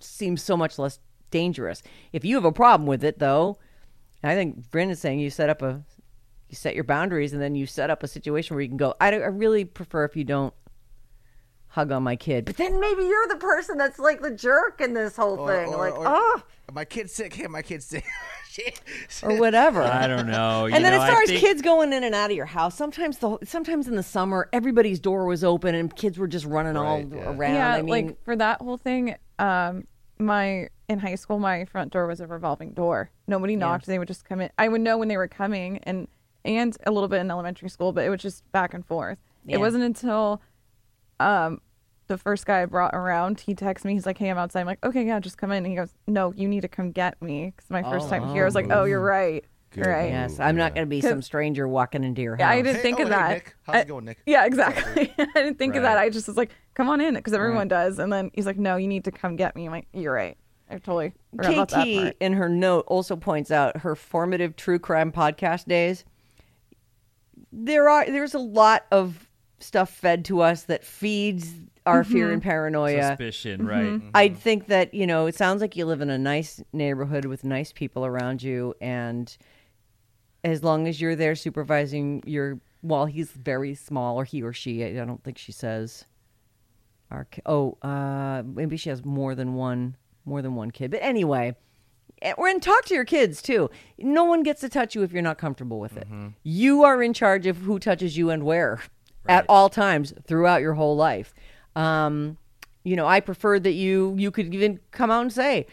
seems 0.00 0.42
so 0.42 0.56
much 0.56 0.78
less 0.78 0.98
dangerous. 1.30 1.82
If 2.12 2.24
you 2.24 2.34
have 2.36 2.44
a 2.44 2.52
problem 2.52 2.86
with 2.86 3.04
it 3.04 3.18
though 3.18 3.58
i 4.22 4.34
think 4.34 4.70
Bryn 4.70 4.90
is 4.90 5.00
saying 5.00 5.18
you 5.18 5.30
set 5.30 5.50
up 5.50 5.60
a 5.60 5.82
you 6.48 6.56
set 6.56 6.74
your 6.74 6.84
boundaries 6.84 7.32
and 7.32 7.42
then 7.42 7.54
you 7.54 7.66
set 7.66 7.90
up 7.90 8.02
a 8.02 8.08
situation 8.08 8.54
where 8.54 8.62
you 8.62 8.68
can 8.68 8.76
go. 8.76 8.94
I, 9.00 9.08
I 9.08 9.26
really 9.26 9.64
prefer 9.64 10.04
if 10.04 10.14
you 10.14 10.24
don't 10.24 10.54
hug 11.74 11.90
on 11.90 12.04
my 12.04 12.14
kid. 12.14 12.44
But 12.44 12.56
then 12.56 12.78
maybe 12.78 13.02
you're 13.02 13.26
the 13.26 13.36
person 13.36 13.76
that's 13.76 13.98
like 13.98 14.20
the 14.22 14.30
jerk 14.30 14.80
in 14.80 14.94
this 14.94 15.16
whole 15.16 15.40
Or- 15.40 15.48
thing. 15.48 15.74
or- 15.74 15.78
like, 15.90 15.98
or- 15.98 16.04
oh, 16.06 16.42
My 16.72 16.84
kid's 16.84 17.12
sick. 17.12 17.34
Hey, 17.34 17.46
my 17.48 17.62
kid's 17.62 17.84
sick. 17.86 18.04
Or 19.24 19.36
whatever. 19.36 19.82
I 19.82 20.06
don't 20.06 20.28
know. 20.28 20.66
You 20.66 20.74
and 20.76 20.84
then 20.84 20.92
know, 20.92 21.02
as 21.02 21.10
I 21.10 21.12
far 21.12 21.22
as 21.22 21.28
think- 21.28 21.40
kids 21.40 21.60
going 21.60 21.92
in 21.92 22.04
and 22.04 22.14
out 22.14 22.30
of 22.30 22.36
your 22.36 22.46
house, 22.46 22.76
sometimes 22.76 23.18
the 23.18 23.36
sometimes 23.42 23.88
in 23.88 23.96
the 23.96 24.02
summer 24.04 24.48
everybody's 24.52 25.00
door 25.00 25.26
was 25.26 25.42
open 25.42 25.74
and 25.74 25.94
kids 25.96 26.18
were 26.18 26.28
just 26.28 26.46
running 26.46 26.76
all 26.76 27.00
yeah. 27.00 27.30
around. 27.32 27.54
yeah, 27.54 27.72
I 27.74 27.82
mean, 27.82 27.88
like 27.90 28.24
for 28.24 28.36
that 28.36 28.60
whole 28.62 28.76
thing, 28.76 29.16
um, 29.40 29.88
my 30.20 30.68
in 30.88 31.00
high 31.00 31.16
school, 31.16 31.40
my 31.40 31.64
front 31.64 31.92
door 31.92 32.06
was 32.06 32.20
a 32.20 32.28
revolving 32.28 32.70
door. 32.74 33.10
Nobody 33.26 33.56
knocked; 33.56 33.86
they 33.86 33.98
would 33.98 34.06
just 34.06 34.24
come 34.24 34.40
in. 34.40 34.50
I 34.56 34.68
would 34.68 34.82
know 34.82 34.98
when 34.98 35.08
they 35.08 35.16
were 35.16 35.26
coming, 35.26 35.78
and 35.78 36.06
and 36.44 36.76
a 36.86 36.92
little 36.92 37.08
bit 37.08 37.20
in 37.20 37.32
elementary 37.32 37.68
school, 37.70 37.92
but 37.92 38.04
it 38.04 38.08
was 38.10 38.20
just 38.20 38.48
back 38.52 38.72
and 38.72 38.86
forth. 38.86 39.18
Yeah. 39.46 39.56
It 39.56 39.58
wasn't 39.58 39.82
until, 39.82 40.40
um, 41.18 41.60
the 42.06 42.18
first 42.18 42.46
guy 42.46 42.62
I 42.62 42.66
brought 42.66 42.94
around, 42.94 43.40
he 43.40 43.54
texts 43.54 43.84
me. 43.84 43.94
He's 43.94 44.06
like, 44.06 44.18
"Hey, 44.18 44.30
I'm 44.30 44.38
outside." 44.38 44.60
I'm 44.60 44.66
like, 44.66 44.84
"Okay, 44.84 45.06
yeah, 45.06 45.18
just 45.20 45.38
come 45.38 45.50
in." 45.52 45.58
And 45.58 45.66
he 45.66 45.74
goes, 45.74 45.94
"No, 46.06 46.32
you 46.34 46.48
need 46.48 46.62
to 46.62 46.68
come 46.68 46.90
get 46.92 47.20
me." 47.22 47.52
Because 47.54 47.70
my 47.70 47.82
first 47.82 48.08
time 48.08 48.28
here, 48.28 48.42
I 48.42 48.44
was 48.46 48.54
like, 48.54 48.70
"Oh, 48.70 48.84
you're 48.84 49.00
oh, 49.00 49.04
right, 49.04 49.44
Good 49.70 49.86
right." 49.86 50.10
Yes, 50.10 50.38
I'm 50.38 50.56
not 50.56 50.74
going 50.74 50.86
to 50.86 50.90
be 50.90 51.00
some 51.00 51.22
stranger 51.22 51.66
walking 51.66 52.04
into 52.04 52.22
your 52.22 52.36
house. 52.36 52.40
Yeah, 52.40 52.50
I 52.50 52.62
didn't 52.62 52.76
Hey, 52.76 52.82
think 52.82 53.00
oh, 53.00 53.02
of 53.04 53.08
hey, 53.08 53.14
that. 53.14 53.30
Nick. 53.30 53.56
How's 53.62 53.76
I- 53.76 53.80
it 53.80 53.88
going, 53.88 54.04
Nick? 54.04 54.18
Yeah, 54.26 54.44
exactly. 54.44 55.14
I 55.18 55.26
didn't 55.34 55.58
think 55.58 55.76
of 55.76 55.82
that. 55.82 55.98
I 55.98 56.10
just 56.10 56.28
was 56.28 56.36
like, 56.36 56.50
"Come 56.74 56.88
on 56.88 57.00
in," 57.00 57.14
because 57.14 57.32
everyone 57.32 57.68
does. 57.68 57.98
And 57.98 58.12
then 58.12 58.30
he's 58.34 58.46
like, 58.46 58.58
"No, 58.58 58.76
you 58.76 58.88
need 58.88 59.04
to 59.04 59.12
come 59.12 59.36
get 59.36 59.56
me." 59.56 59.66
I'm 59.66 59.72
like, 59.72 59.88
"You're 59.92 60.12
right. 60.14 60.36
I 60.70 60.74
totally 60.74 61.12
forgot 61.30 61.52
about 61.52 61.68
that 61.70 61.84
KT 61.84 62.02
part." 62.02 62.16
in 62.20 62.32
her 62.34 62.48
note 62.48 62.84
also 62.86 63.16
points 63.16 63.50
out 63.50 63.78
her 63.78 63.94
formative 63.94 64.56
true 64.56 64.78
crime 64.78 65.12
podcast 65.12 65.66
days. 65.66 66.04
There 67.52 67.88
are 67.88 68.06
there's 68.06 68.34
a 68.34 68.38
lot 68.38 68.84
of 68.90 69.23
stuff 69.64 69.90
fed 69.90 70.24
to 70.26 70.40
us 70.40 70.64
that 70.64 70.84
feeds 70.84 71.52
our 71.86 72.04
fear 72.04 72.26
mm-hmm. 72.26 72.34
and 72.34 72.42
paranoia. 72.42 73.02
Suspicion, 73.02 73.66
right? 73.66 73.84
Mm-hmm. 73.84 74.06
Mm-hmm. 74.06 74.10
I 74.14 74.28
think 74.28 74.66
that 74.68 74.94
you 74.94 75.06
know 75.06 75.26
it 75.26 75.34
sounds 75.34 75.60
like 75.60 75.76
you 75.76 75.86
live 75.86 76.00
in 76.00 76.10
a 76.10 76.18
nice 76.18 76.62
neighborhood 76.72 77.24
with 77.24 77.44
nice 77.44 77.72
people 77.72 78.06
around 78.06 78.42
you, 78.42 78.74
and 78.80 79.36
as 80.42 80.62
long 80.62 80.86
as 80.86 81.00
you're 81.00 81.16
there 81.16 81.34
supervising 81.34 82.22
your 82.26 82.60
while 82.80 83.06
he's 83.06 83.30
very 83.30 83.74
small 83.74 84.16
or 84.16 84.24
he 84.24 84.42
or 84.42 84.52
she, 84.52 84.84
I 84.84 85.04
don't 85.04 85.22
think 85.22 85.38
she 85.38 85.52
says. 85.52 86.04
Our 87.10 87.26
oh, 87.46 87.76
uh, 87.82 88.42
maybe 88.44 88.76
she 88.76 88.88
has 88.88 89.04
more 89.04 89.34
than 89.34 89.54
one 89.54 89.96
more 90.24 90.42
than 90.42 90.54
one 90.54 90.70
kid, 90.70 90.90
but 90.90 91.00
anyway. 91.02 91.54
and- 92.22 92.34
Or 92.38 92.48
and 92.48 92.62
talk 92.62 92.86
to 92.86 92.94
your 92.94 93.04
kids 93.04 93.42
too. 93.42 93.68
No 93.98 94.24
one 94.24 94.42
gets 94.42 94.62
to 94.62 94.70
touch 94.70 94.94
you 94.94 95.02
if 95.02 95.12
you're 95.12 95.22
not 95.22 95.36
comfortable 95.36 95.78
with 95.78 95.96
it. 95.98 96.06
You 96.42 96.82
are 96.82 97.02
in 97.02 97.12
charge 97.12 97.46
of 97.46 97.58
who 97.58 97.78
touches 97.78 98.16
you 98.16 98.30
and 98.30 98.42
where 98.44 98.80
at 99.28 99.44
all 99.48 99.68
times 99.68 100.12
throughout 100.26 100.60
your 100.60 100.74
whole 100.74 100.96
life. 100.96 101.34
Um, 101.76 102.36
you 102.84 102.96
know, 102.96 103.06
I 103.06 103.20
prefer 103.20 103.58
that 103.58 103.72
you 103.72 104.14
you 104.18 104.30
could 104.30 104.54
even 104.54 104.78
come 104.90 105.10
out 105.10 105.22
and 105.22 105.32
say, 105.32 105.66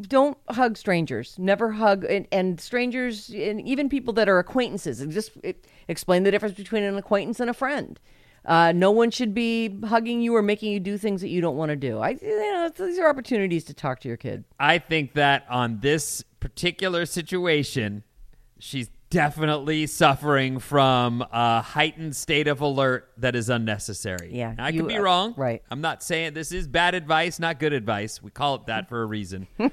don't 0.00 0.38
hug 0.48 0.76
strangers. 0.76 1.36
Never 1.38 1.72
hug 1.72 2.04
and, 2.04 2.26
and 2.30 2.60
strangers 2.60 3.30
and 3.30 3.60
even 3.60 3.88
people 3.88 4.12
that 4.14 4.28
are 4.28 4.38
acquaintances. 4.38 5.04
Just 5.12 5.32
eh, 5.42 5.54
explain 5.88 6.22
the 6.22 6.30
difference 6.30 6.56
between 6.56 6.82
an 6.82 6.96
acquaintance 6.96 7.40
and 7.40 7.50
a 7.50 7.54
friend. 7.54 7.98
Uh, 8.44 8.70
no 8.70 8.92
one 8.92 9.10
should 9.10 9.34
be 9.34 9.76
hugging 9.86 10.20
you 10.20 10.36
or 10.36 10.42
making 10.42 10.72
you 10.72 10.78
do 10.78 10.96
things 10.96 11.20
that 11.20 11.28
you 11.28 11.40
don't 11.40 11.56
want 11.56 11.70
to 11.70 11.76
do. 11.76 11.98
I, 11.98 12.10
you 12.10 12.52
know, 12.52 12.70
these 12.76 12.98
are 12.98 13.08
opportunities 13.08 13.64
to 13.64 13.74
talk 13.74 13.98
to 14.00 14.08
your 14.08 14.16
kid. 14.16 14.44
I 14.60 14.78
think 14.78 15.14
that 15.14 15.44
on 15.50 15.80
this 15.80 16.22
particular 16.38 17.06
situation, 17.06 18.04
she's 18.60 18.88
definitely 19.10 19.86
suffering 19.86 20.58
from 20.58 21.24
a 21.32 21.62
heightened 21.62 22.14
state 22.16 22.48
of 22.48 22.60
alert 22.60 23.08
that 23.18 23.36
is 23.36 23.48
unnecessary. 23.48 24.30
Yeah, 24.32 24.54
I 24.58 24.70
you- 24.70 24.80
could 24.82 24.88
be 24.88 24.96
uh, 24.98 25.02
wrong. 25.02 25.34
right. 25.36 25.62
I'm 25.70 25.80
not 25.80 26.02
saying 26.02 26.34
this 26.34 26.52
is 26.52 26.66
bad 26.66 26.94
advice, 26.94 27.38
not 27.38 27.58
good 27.58 27.72
advice. 27.72 28.22
We 28.22 28.30
call 28.30 28.56
it 28.56 28.66
that 28.66 28.88
for 28.88 29.02
a 29.02 29.06
reason. 29.06 29.46
but 29.58 29.72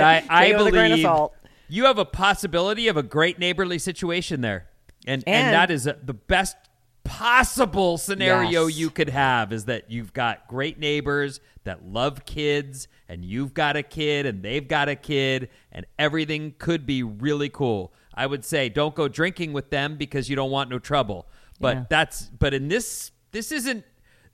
I, 0.00 0.22
I 0.30 0.44
Take 0.46 0.54
it 0.54 0.58
with 0.58 0.66
a 0.66 0.70
grain 0.70 0.92
of 0.92 1.00
believe 1.02 1.30
you 1.68 1.84
have 1.86 1.98
a 1.98 2.04
possibility 2.04 2.88
of 2.88 2.96
a 2.96 3.02
great 3.02 3.38
neighborly 3.40 3.78
situation 3.78 4.40
there, 4.40 4.66
and 5.06 5.24
and, 5.26 5.46
And- 5.46 5.54
that 5.54 5.70
is 5.70 5.86
uh 5.86 5.94
the 6.04 6.14
best 6.14 6.56
possible 7.04 7.96
scenario 7.98 8.66
Yes. 8.66 8.76
you 8.78 8.90
could 8.90 9.08
have 9.10 9.52
is 9.52 9.66
that 9.66 9.90
you've 9.90 10.12
got 10.12 10.48
great 10.48 10.78
neighbors 10.78 11.40
that 11.62 11.84
love 11.86 12.24
kids 12.24 12.88
and 13.08 13.24
you've 13.24 13.54
got 13.54 13.76
a 13.76 13.82
kid 13.84 14.26
and 14.26 14.42
they've 14.42 14.66
got 14.66 14.88
a 14.88 14.96
kid 14.96 15.48
and 15.70 15.86
everything 16.00 16.54
could 16.58 16.84
be 16.84 17.04
really 17.04 17.48
cool. 17.48 17.92
I 18.16 18.26
would 18.26 18.44
say 18.44 18.68
don't 18.68 18.94
go 18.94 19.08
drinking 19.08 19.52
with 19.52 19.70
them 19.70 19.96
because 19.96 20.30
you 20.30 20.36
don't 20.36 20.50
want 20.50 20.70
no 20.70 20.78
trouble. 20.78 21.28
But 21.60 21.76
Yeah. 21.76 21.84
that's 21.90 22.22
but 22.26 22.54
in 22.54 22.68
this 22.68 23.12
this 23.32 23.52
isn't 23.52 23.84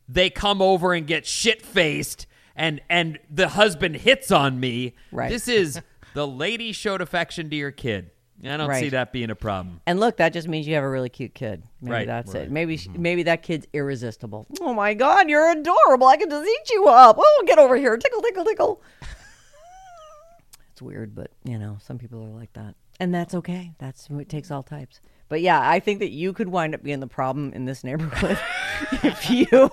they 0.08 0.30
come 0.30 0.60
over 0.62 0.92
and 0.92 1.06
get 1.06 1.26
shit 1.26 1.62
faced 1.62 2.26
and 2.54 2.80
and 2.88 3.18
the 3.30 3.48
husband 3.48 3.96
hits 3.96 4.30
on 4.30 4.60
me. 4.60 4.94
Right. 5.10 5.30
This 5.30 5.48
is 5.48 5.80
the 6.14 6.26
lady 6.26 6.72
showed 6.72 7.00
affection 7.00 7.50
to 7.50 7.56
your 7.56 7.70
kid. 7.70 8.10
I 8.44 8.56
don't 8.56 8.74
see 8.74 8.88
that 8.88 9.12
being 9.12 9.30
a 9.30 9.36
problem. 9.36 9.80
And 9.86 10.00
look, 10.00 10.16
that 10.16 10.32
just 10.32 10.48
means 10.48 10.66
you 10.66 10.74
have 10.74 10.82
a 10.82 10.90
really 10.90 11.08
cute 11.08 11.32
kid. 11.32 11.62
Maybe 11.80 11.92
Right. 11.92 12.06
that's 12.08 12.34
it. 12.34 12.50
Maybe 12.50 12.76
sh 12.76 12.88
mm-hmm. 12.88 13.00
maybe 13.00 13.22
that 13.24 13.42
kid's 13.42 13.66
irresistible. 13.72 14.48
Oh 14.60 14.74
my 14.74 14.94
God, 14.94 15.28
you're 15.28 15.50
adorable! 15.52 16.08
I 16.08 16.16
can 16.16 16.28
just 16.28 16.44
eat 16.48 16.70
you 16.70 16.86
up. 16.88 17.16
Oh, 17.20 17.44
get 17.46 17.58
over 17.58 17.76
here, 17.76 17.96
tickle, 17.96 18.20
tickle, 18.20 18.44
tickle. 18.44 18.82
it's 20.72 20.82
weird, 20.82 21.14
but 21.14 21.30
you 21.44 21.58
know, 21.58 21.78
some 21.80 21.98
people 21.98 22.20
are 22.24 22.38
like 22.38 22.52
that, 22.54 22.74
and 23.02 23.14
that's 23.14 23.34
okay. 23.34 23.72
That's 23.78 24.08
it 24.10 24.28
takes 24.28 24.50
all 24.50 24.62
types. 24.62 25.00
But 25.28 25.40
yeah, 25.40 25.60
I 25.66 25.80
think 25.80 26.00
that 26.00 26.10
you 26.10 26.32
could 26.32 26.48
wind 26.48 26.74
up 26.74 26.82
being 26.82 27.00
the 27.00 27.06
problem 27.06 27.52
in 27.54 27.64
this 27.64 27.82
neighborhood 27.84 28.38
if 29.02 29.30
you 29.30 29.70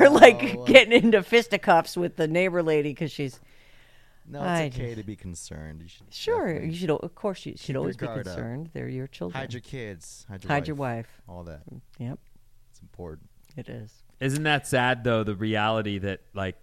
are 0.00 0.08
like 0.08 0.42
uh, 0.42 0.64
getting 0.64 0.92
into 0.92 1.22
fisticuffs 1.22 1.96
with 1.96 2.16
the 2.16 2.26
neighbor 2.26 2.62
lady 2.62 2.90
because 2.90 3.12
she's 3.12 3.38
No, 4.26 4.40
I 4.40 4.62
it's 4.62 4.76
okay 4.76 4.94
to 4.94 5.02
be 5.02 5.14
concerned. 5.16 5.82
You 5.82 5.88
should 5.88 6.06
sure. 6.14 6.46
definitely 6.46 6.68
You 6.70 6.74
should, 6.76 6.90
of 6.90 7.14
course, 7.14 7.44
you 7.44 7.54
should 7.56 7.74
your 7.74 7.80
always 7.80 7.96
be 7.96 8.06
guard 8.06 8.20
up. 8.20 8.24
concerned. 8.34 8.70
They're 8.72 8.88
your 8.88 9.06
children. 9.06 9.38
hide 9.38 9.52
your 9.52 9.60
kids. 9.60 10.24
Hide 10.30 10.44
your 10.44 10.48
Hide 10.48 10.58
wife. 10.62 10.66
your 10.68 10.76
wife. 10.76 11.22
All 11.28 11.44
that. 11.44 11.60
Mm, 11.70 11.80
yep, 11.98 12.18
It's 12.70 12.80
important. 12.80 13.28
it 13.56 13.68
is. 13.68 13.92
Isn't 14.18 14.44
that 14.44 14.66
sad 14.66 15.04
though? 15.04 15.24
The 15.24 15.34
reality 15.36 15.98
that 15.98 16.20
like 16.32 16.56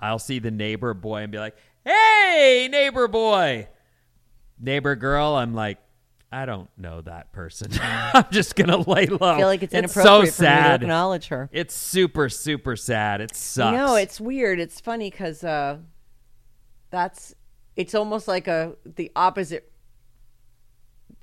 I'll 0.00 0.18
see 0.18 0.38
the 0.38 0.50
neighbor 0.50 0.92
boy 0.92 1.22
and 1.22 1.32
be 1.32 1.38
like, 1.38 1.56
"Hey, 1.82 2.68
neighbor 2.70 3.08
boy," 3.08 3.68
neighbor 4.60 4.96
girl. 4.96 5.34
I'm 5.34 5.54
like, 5.54 5.78
I 6.32 6.44
don't 6.44 6.68
know 6.76 7.00
that 7.02 7.32
person. 7.32 7.70
I'm 7.80 8.26
just 8.30 8.56
gonna 8.56 8.78
lay 8.78 9.06
low. 9.06 9.32
I 9.34 9.38
feel 9.38 9.46
like 9.46 9.62
it's 9.62 9.72
so 9.72 9.78
inappropriate 9.78 10.34
for 10.34 10.42
me 10.42 10.48
to 10.48 10.74
acknowledge 10.74 11.28
her. 11.28 11.48
It's 11.52 11.74
super 11.74 12.28
super 12.28 12.76
sad. 12.76 13.20
It 13.20 13.34
sucks. 13.34 13.76
No, 13.76 13.94
it's 13.94 14.20
weird. 14.20 14.58
It's 14.60 14.80
funny 14.80 15.10
because 15.10 15.44
uh, 15.44 15.78
that's 16.90 17.34
it's 17.76 17.94
almost 17.94 18.26
like 18.28 18.48
a 18.48 18.74
the 18.84 19.10
opposite. 19.14 19.70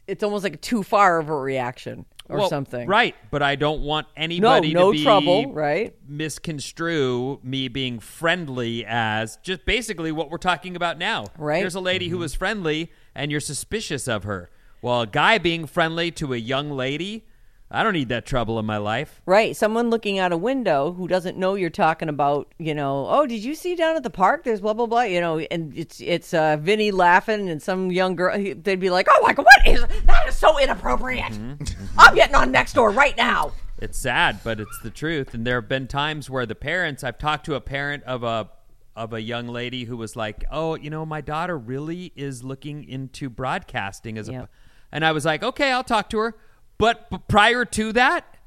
It's 0.07 0.23
almost 0.23 0.43
like 0.43 0.61
too 0.61 0.83
far 0.83 1.19
of 1.19 1.29
a 1.29 1.35
reaction 1.35 2.05
or 2.29 2.39
Well, 2.39 2.49
something. 2.49 2.87
right? 2.87 3.15
But 3.31 3.41
I 3.41 3.55
don't 3.55 3.81
want 3.81 4.07
anybody 4.17 4.73
no 4.73 4.91
to 4.91 4.97
be 4.97 5.03
trouble, 5.03 5.53
right? 5.53 5.95
Misconstrue 6.07 7.39
me 7.43 7.67
being 7.67 7.99
friendly 7.99 8.85
as 8.85 9.37
just 9.43 9.65
basically 9.65 10.11
what 10.11 10.29
we're 10.29 10.37
talking 10.37 10.75
about 10.75 10.97
now. 10.97 11.27
Right. 11.37 11.61
There's 11.61 11.75
a 11.75 11.79
lady 11.81 12.09
who 12.09 12.17
was 12.17 12.33
friendly, 12.33 12.91
and 13.15 13.31
you're 13.31 13.39
suspicious 13.39 14.07
of 14.07 14.23
her. 14.23 14.49
Well, 14.81 15.01
a 15.01 15.07
guy 15.07 15.37
being 15.37 15.65
friendly 15.65 16.11
to 16.11 16.33
a 16.33 16.37
young 16.37 16.71
lady, 16.71 17.25
I 17.71 17.81
don't 17.81 17.93
need 17.93 18.09
that 18.09 18.25
trouble 18.25 18.59
in 18.59 18.65
my 18.65 18.77
life. 18.77 19.21
Right. 19.25 19.55
Someone 19.55 19.89
looking 19.89 20.19
out 20.19 20.31
a 20.31 20.37
window 20.37 20.93
who 20.93 21.07
doesn't 21.07 21.37
know 21.37 21.55
you're 21.55 21.69
talking 21.71 22.09
about, 22.09 22.53
you 22.59 22.75
know, 22.75 23.07
oh, 23.09 23.25
did 23.25 23.43
you 23.43 23.55
see 23.55 23.75
down 23.75 23.95
at 23.95 24.03
the 24.03 24.11
park? 24.11 24.43
There's 24.43 24.61
blah 24.61 24.73
blah 24.73 24.85
blah. 24.85 25.03
You 25.03 25.21
know, 25.21 25.39
and 25.39 25.75
it's 25.75 25.99
it's 25.99 26.33
uh, 26.33 26.57
Vinny 26.57 26.91
laughing 26.91 27.49
and 27.49 27.61
some 27.61 27.91
young 27.91 28.15
girl. 28.15 28.37
They'd 28.37 28.79
be 28.79 28.89
like, 28.89 29.07
oh 29.09 29.19
my 29.23 29.33
god, 29.33 29.45
what 29.45 29.67
is 29.67 29.85
that? 30.05 30.27
Is 30.27 30.35
so 30.35 30.59
inappropriate. 30.59 31.31
Mm-hmm. 31.31 31.99
I'm 31.99 32.13
getting 32.13 32.35
on 32.35 32.53
Nextdoor 32.53 32.95
right 32.95 33.17
now. 33.17 33.53
It's 33.79 33.97
sad, 33.97 34.39
but 34.43 34.59
it's 34.59 34.79
the 34.79 34.91
truth. 34.91 35.33
And 35.33 35.45
there 35.45 35.59
have 35.59 35.67
been 35.67 35.87
times 35.87 36.29
where 36.29 36.45
the 36.45 36.55
parents, 36.55 37.03
I've 37.03 37.17
talked 37.17 37.45
to 37.47 37.55
a 37.55 37.61
parent 37.61 38.03
of 38.03 38.23
a 38.23 38.49
of 38.95 39.13
a 39.13 39.21
young 39.21 39.47
lady 39.47 39.85
who 39.85 39.97
was 39.97 40.15
like, 40.15 40.43
"Oh, 40.51 40.75
you 40.75 40.89
know, 40.89 41.05
my 41.05 41.21
daughter 41.21 41.57
really 41.57 42.11
is 42.15 42.43
looking 42.43 42.83
into 42.87 43.29
broadcasting 43.29 44.17
as 44.17 44.29
Yep. 44.29 44.43
a," 44.43 44.49
and 44.91 45.05
I 45.05 45.11
was 45.11 45.25
like, 45.25 45.43
"Okay, 45.43 45.71
I'll 45.71 45.83
talk 45.83 46.09
to 46.11 46.19
her." 46.19 46.35
But 46.77 47.09
b- 47.09 47.17
prior 47.27 47.65
to 47.65 47.91
that, 47.93 48.37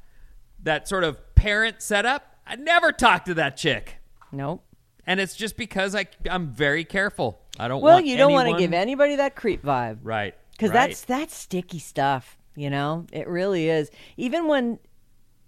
that 0.63 0.87
sort 0.87 1.03
of 1.03 1.35
parent 1.35 1.81
setup, 1.81 2.35
I 2.45 2.55
never 2.55 2.91
talked 2.91 3.25
to 3.27 3.33
that 3.35 3.57
chick, 3.57 3.97
Nope. 4.31 4.63
and 5.05 5.19
it's 5.19 5.35
just 5.35 5.57
because 5.57 5.95
I 5.95 6.07
I'm 6.29 6.49
very 6.51 6.83
careful. 6.85 7.39
I 7.59 7.67
don't. 7.67 7.81
Well, 7.81 7.95
want 7.95 8.05
you 8.05 8.17
don't 8.17 8.33
want 8.33 8.49
to 8.49 8.57
give 8.57 8.73
anybody 8.73 9.15
that 9.17 9.35
creep 9.35 9.63
vibe. 9.63 9.99
right 10.03 10.35
because 10.51 10.69
right. 10.71 10.87
that's 10.89 11.01
that's 11.05 11.35
sticky 11.35 11.79
stuff 11.79 12.37
you 12.55 12.69
know 12.69 13.05
it 13.13 13.27
really 13.27 13.69
is 13.69 13.91
even 14.17 14.47
when 14.47 14.79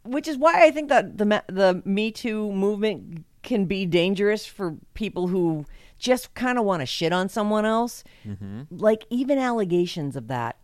which 0.04 0.28
is 0.28 0.38
why 0.38 0.64
i 0.66 0.70
think 0.70 0.88
that 0.90 1.18
the 1.18 1.44
the 1.48 1.82
me 1.84 2.12
too 2.12 2.52
movement 2.52 3.26
can 3.50 3.66
be 3.66 3.86
dangerous 3.86 4.46
for 4.46 4.76
people 4.94 5.28
who 5.28 5.66
just 5.98 6.34
kind 6.36 6.58
of 6.60 6.64
want 6.64 6.82
to 6.82 6.86
shit 6.86 7.12
on 7.12 7.28
someone 7.28 7.66
else 7.66 8.04
Mm-hmm. 8.26 8.62
like 8.70 9.04
even 9.10 9.38
allegations 9.38 10.16
of 10.16 10.28
that 10.28 10.56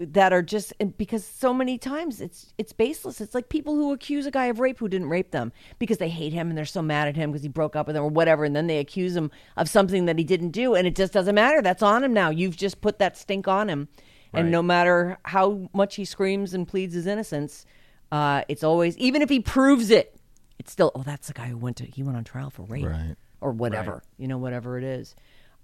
that 0.00 0.32
are 0.32 0.42
just 0.42 0.72
because 0.96 1.24
so 1.24 1.52
many 1.52 1.76
times 1.76 2.20
it's 2.20 2.52
it's 2.56 2.72
baseless. 2.72 3.20
It's 3.20 3.34
like 3.34 3.48
people 3.48 3.74
who 3.74 3.92
accuse 3.92 4.26
a 4.26 4.30
guy 4.30 4.46
of 4.46 4.60
rape 4.60 4.78
who 4.78 4.88
didn't 4.88 5.08
rape 5.08 5.32
them 5.32 5.52
because 5.80 5.98
they 5.98 6.08
hate 6.08 6.32
him 6.32 6.48
and 6.48 6.56
they're 6.56 6.64
so 6.64 6.82
mad 6.82 7.08
at 7.08 7.16
him 7.16 7.32
because 7.32 7.42
he 7.42 7.48
broke 7.48 7.74
up 7.74 7.88
with 7.88 7.94
them 7.96 8.04
or 8.04 8.08
whatever, 8.08 8.44
and 8.44 8.54
then 8.54 8.68
they 8.68 8.78
accuse 8.78 9.16
him 9.16 9.28
of 9.56 9.68
something 9.68 10.04
that 10.06 10.16
he 10.16 10.22
didn't 10.24 10.50
do, 10.52 10.76
and 10.76 10.86
it 10.86 10.94
just 10.94 11.12
doesn't 11.12 11.34
matter. 11.34 11.60
That's 11.60 11.82
on 11.82 12.04
him 12.04 12.12
now. 12.12 12.30
You've 12.30 12.56
just 12.56 12.80
put 12.80 13.00
that 13.00 13.16
stink 13.18 13.48
on 13.48 13.68
him, 13.68 13.88
and 14.32 14.44
Right. 14.46 14.52
no 14.52 14.62
matter 14.62 15.18
how 15.24 15.68
much 15.74 15.96
he 15.96 16.04
screams 16.04 16.54
and 16.54 16.68
pleads 16.68 16.94
his 16.94 17.06
innocence, 17.08 17.66
uh, 18.12 18.42
it's 18.48 18.62
always 18.62 18.96
even 18.98 19.20
if 19.20 19.28
he 19.28 19.40
proves 19.40 19.90
it, 19.90 20.16
it's 20.58 20.72
still 20.72 20.90
oh 20.94 21.02
that's 21.02 21.28
the 21.28 21.32
guy 21.34 21.46
who 21.46 21.56
went 21.56 21.76
to 21.78 21.84
he 21.84 22.02
went 22.02 22.16
on 22.16 22.24
trial 22.24 22.50
for 22.50 22.62
rape 22.62 22.84
Right. 22.86 23.14
or 23.40 23.52
whatever 23.52 24.02
you 24.16 24.28
know 24.28 24.38
whatever 24.38 24.78
it 24.78 24.84
is. 24.84 25.14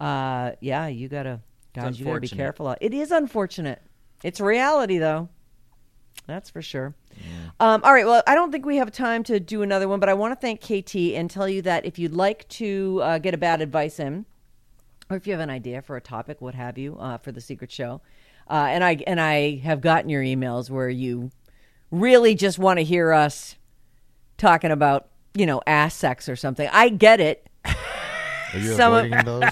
Uh, 0.01 0.53
yeah, 0.61 0.87
you 0.89 1.09
gotta 1.09 1.41
guys, 1.75 1.99
you 1.99 2.05
gotta 2.05 2.21
be 2.21 2.27
unfortunate. 2.27 2.37
careful. 2.37 2.77
It 2.81 2.93
is 2.95 3.11
unfortunate. 3.13 3.81
It's 4.23 4.41
reality, 4.41 4.99
though. 4.99 5.29
That's 6.27 6.49
for 6.51 6.63
sure. 6.63 6.95
Um, 7.61 7.81
all 7.85 7.93
right. 7.93 8.07
Well, 8.07 8.23
I 8.27 8.35
don't 8.35 8.51
think 8.51 8.65
we 8.67 8.77
have 8.79 8.91
time 8.91 9.23
to 9.25 9.39
do 9.39 9.63
another 9.63 9.87
one, 9.89 10.01
but 10.01 10.09
I 10.09 10.15
want 10.15 10.33
to 10.33 10.41
thank 10.41 10.61
KT 10.63 11.15
and 11.15 11.31
tell 11.31 11.49
you 11.49 11.63
that 11.63 11.85
if 11.85 11.99
you'd 11.99 12.15
like 12.15 12.49
to 12.51 13.01
uh, 13.03 13.19
get 13.19 13.35
a 13.35 13.39
bad 13.39 13.61
advice 13.61 14.01
in, 14.01 14.25
or 15.11 15.17
if 15.17 15.27
you 15.27 15.33
have 15.33 15.41
an 15.41 15.51
idea 15.51 15.83
for 15.83 15.97
a 15.97 16.01
topic, 16.01 16.41
what 16.41 16.55
have 16.55 16.79
you, 16.79 16.97
uh, 16.99 17.19
for 17.19 17.31
the 17.31 17.41
secret 17.41 17.71
show, 17.71 18.01
uh, 18.49 18.67
and 18.71 18.83
I 18.83 18.99
and 19.07 19.21
I 19.21 19.57
have 19.57 19.81
gotten 19.81 20.09
your 20.09 20.23
emails 20.23 20.71
where 20.71 20.89
you 20.89 21.31
really 21.91 22.35
just 22.35 22.59
want 22.59 22.79
to 22.79 22.85
hear 22.85 23.13
us 23.13 23.57
talking 24.39 24.71
about 24.71 25.09
you 25.35 25.47
know 25.47 25.61
ass 25.67 25.95
sex 25.95 26.29
or 26.29 26.37
something. 26.37 26.69
I 26.73 26.89
get 26.89 27.21
it. 27.21 27.49
Are 27.65 28.59
you 28.61 28.73
Some 28.77 28.93
of- 28.93 29.05
avoiding 29.07 29.25
those? 29.41 29.51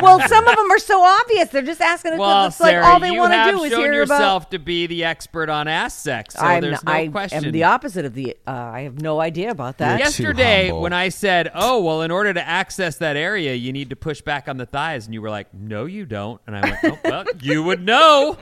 Well, 0.00 0.20
some 0.26 0.46
of 0.48 0.56
them 0.56 0.70
are 0.70 0.78
so 0.78 1.02
obvious. 1.02 1.50
They're 1.50 1.60
just 1.62 1.82
asking 1.82 2.12
us. 2.14 2.18
Well, 2.18 2.46
it's 2.46 2.58
like 2.60 2.70
Sarah, 2.70 2.86
all 2.86 2.98
they 3.00 3.10
you 3.10 3.18
want 3.18 3.32
to 3.32 3.36
have 3.36 3.54
do 3.54 3.62
is 3.64 3.70
shown 3.72 3.80
hear 3.82 3.92
yourself 3.92 4.44
about. 4.44 4.50
to 4.52 4.58
be 4.58 4.86
the 4.86 5.04
expert 5.04 5.50
on 5.50 5.68
ass 5.68 5.92
sex, 5.94 6.34
so 6.34 6.40
I'm, 6.40 6.62
there's 6.62 6.82
no 6.82 6.92
I 6.92 7.08
question. 7.08 7.44
am 7.44 7.52
the 7.52 7.64
opposite 7.64 8.04
of 8.06 8.14
the. 8.14 8.36
Uh, 8.46 8.50
I 8.52 8.80
have 8.82 9.02
no 9.02 9.20
idea 9.20 9.50
about 9.50 9.78
that. 9.78 9.98
Yes. 9.98 10.16
too 10.16 10.22
Yesterday, 10.22 10.72
when 10.72 10.94
I 10.94 11.10
said, 11.10 11.50
"Oh, 11.54 11.82
well, 11.82 12.00
in 12.02 12.10
order 12.10 12.32
to 12.32 12.46
access 12.48 12.96
that 12.98 13.16
area, 13.16 13.54
you 13.54 13.70
need 13.72 13.90
to 13.90 13.96
push 13.96 14.22
back 14.22 14.48
on 14.48 14.56
the 14.56 14.66
thighs," 14.66 15.04
and 15.04 15.12
you 15.12 15.20
were 15.20 15.30
like, 15.30 15.52
"No, 15.52 15.84
you 15.84 16.06
don't," 16.06 16.40
and 16.46 16.56
I 16.56 16.60
went, 16.62 16.78
"Oh, 16.84 16.98
well, 17.04 17.24
you 17.42 17.62
would 17.64 17.84
know, 17.84 18.38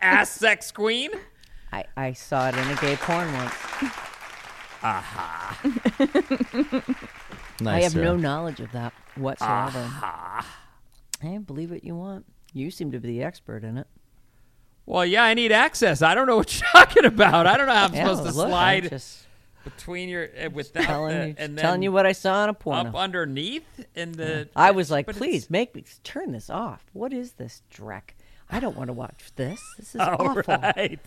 ass 0.00 0.30
sex 0.30 0.70
queen." 0.70 1.10
I, 1.72 1.84
I 1.96 2.12
saw 2.12 2.48
it 2.48 2.54
in 2.56 2.68
a 2.70 2.76
gay 2.76 2.96
porn 2.96 3.32
once. 3.32 3.54
Nice, 4.82 5.04
I 7.66 7.80
have 7.80 7.92
Sarah. 7.92 8.04
no 8.04 8.16
knowledge 8.16 8.60
of 8.60 8.72
that 8.72 8.92
whatsoever. 9.16 9.88
Hey, 11.20 11.38
believe 11.38 11.70
what 11.70 11.84
you 11.84 11.94
want. 11.94 12.26
You 12.52 12.70
seem 12.70 12.90
to 12.92 12.98
be 12.98 13.08
the 13.08 13.22
expert 13.22 13.64
in 13.64 13.78
it. 13.78 13.86
Well, 14.84 15.06
yeah, 15.06 15.22
I 15.22 15.34
need 15.34 15.52
access. 15.52 16.02
I 16.02 16.14
don't 16.14 16.26
know 16.26 16.36
what 16.36 16.52
you're 16.58 16.68
talking 16.72 17.04
about. 17.04 17.46
I 17.46 17.56
don't 17.56 17.68
know 17.68 17.74
how 17.74 17.84
I'm 17.84 17.94
Yeah, 17.94 18.08
supposed 18.14 18.30
to 18.32 18.36
look, 18.36 18.48
slide 18.48 18.88
just 18.90 19.26
between 19.64 20.08
your 20.08 20.28
uh, 20.44 20.50
without 20.50 20.82
telling 20.84 21.18
the, 21.20 21.26
you, 21.28 21.34
and 21.38 21.56
telling 21.56 21.82
you 21.84 21.92
what 21.92 22.04
I 22.04 22.12
saw 22.12 22.42
on 22.42 22.48
a 22.48 22.54
porno. 22.54 22.88
up 22.90 22.96
underneath 22.96 23.86
in 23.94 24.12
the. 24.12 24.48
I 24.56 24.72
was 24.72 24.90
like, 24.90 25.06
please 25.06 25.48
make 25.48 25.74
me 25.76 25.84
turn 26.02 26.32
this 26.32 26.50
off. 26.50 26.84
What 26.92 27.12
is 27.12 27.34
this 27.34 27.62
dreck? 27.72 28.10
I 28.50 28.58
don't 28.58 28.76
want 28.76 28.88
to 28.88 28.92
watch 28.92 29.30
this. 29.36 29.62
This 29.78 29.94
is 29.94 30.00
All 30.00 30.16
awful. 30.18 30.42
right. 30.76 30.98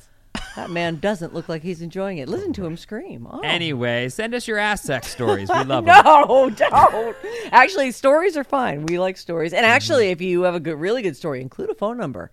That 0.56 0.70
man 0.70 1.00
doesn't 1.00 1.34
look 1.34 1.50
like 1.50 1.64
he's 1.64 1.82
enjoying 1.82 2.18
it. 2.20 2.30
Listen 2.30 2.54
to 2.54 2.66
him 2.66 2.78
scream. 2.78 3.28
Oh. 3.30 3.42
Anyway, 3.42 4.08
send 4.10 4.34
us 4.34 4.48
your 4.48 4.58
ass 4.58 4.84
sex 4.84 5.08
stories. 5.08 5.50
We 5.50 5.64
love 5.64 5.86
them. 5.86 6.04
No, 6.06 6.50
don't. 6.50 7.16
actually, 7.52 7.92
stories 7.92 8.38
are 8.38 8.44
fine. 8.44 8.86
We 8.86 8.98
like 8.98 9.18
stories. 9.18 9.54
And 9.54 9.66
actually, 9.66 10.08
if 10.12 10.22
you 10.22 10.44
have 10.44 10.56
a 10.56 10.60
good, 10.60 10.78
really 10.80 11.02
good 11.02 11.18
story, 11.18 11.42
include 11.42 11.70
a 11.70 11.76
phone 11.76 11.98
number. 11.98 12.32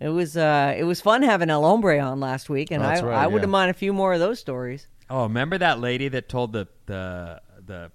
It 0.00 0.08
was 0.08 0.36
uh, 0.36 0.74
it 0.76 0.82
was 0.82 1.00
fun 1.00 1.22
having 1.22 1.48
El 1.48 1.62
Hombre 1.62 2.00
on 2.00 2.18
last 2.18 2.50
week, 2.50 2.72
and 2.72 2.82
I 2.82 3.00
right, 3.00 3.14
I 3.24 3.26
wouldn't 3.28 3.52
mind 3.52 3.70
a 3.70 3.74
few 3.74 3.92
more 3.92 4.12
of 4.12 4.18
those 4.18 4.40
stories. 4.40 4.88
Oh, 5.08 5.22
remember 5.24 5.58
that 5.58 5.78
lady 5.78 6.08
that 6.08 6.28
told 6.28 6.52
the 6.52 6.66
the 6.86 7.40
the 7.64 7.92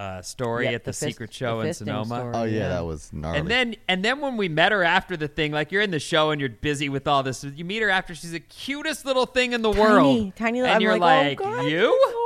uh, 0.00 0.22
story 0.22 0.64
Yeah, 0.64 0.72
at 0.72 0.84
the, 0.84 0.90
the 0.90 0.96
fist- 0.96 1.00
secret 1.12 1.32
show 1.34 1.60
the 1.60 1.68
in 1.68 1.74
Sonoma? 1.74 2.04
story. 2.06 2.32
Oh 2.34 2.44
yeah, 2.44 2.58
Yeah. 2.60 2.68
that 2.70 2.86
was 2.86 3.12
gnarly. 3.12 3.38
And 3.38 3.48
then 3.48 3.76
and 3.88 4.04
then 4.04 4.20
when 4.20 4.36
we 4.38 4.48
met 4.48 4.72
her 4.72 4.82
after 4.82 5.16
the 5.16 5.28
thing, 5.28 5.52
like 5.52 5.70
you're 5.72 5.82
in 5.82 5.90
the 5.90 6.00
show 6.00 6.30
and 6.30 6.40
you're 6.40 6.48
busy 6.50 6.88
with 6.88 7.06
all 7.06 7.22
this, 7.22 7.44
you 7.44 7.64
meet 7.64 7.82
her 7.82 7.90
after 7.90 8.14
she's 8.14 8.32
the 8.32 8.40
cutest 8.40 9.04
little 9.04 9.26
thing 9.26 9.52
in 9.52 9.62
the 9.62 9.70
Tiny, 9.72 9.80
world, 9.82 10.36
tiny. 10.36 10.60
little- 10.62 10.66
and 10.74 10.76
I'm 10.76 10.80
you're 10.80 10.98
like, 10.98 11.38
like, 11.38 11.46
oh, 11.46 11.56
God, 11.56 11.64
you, 11.66 11.86
Oh 11.92 12.10
you 12.12 12.19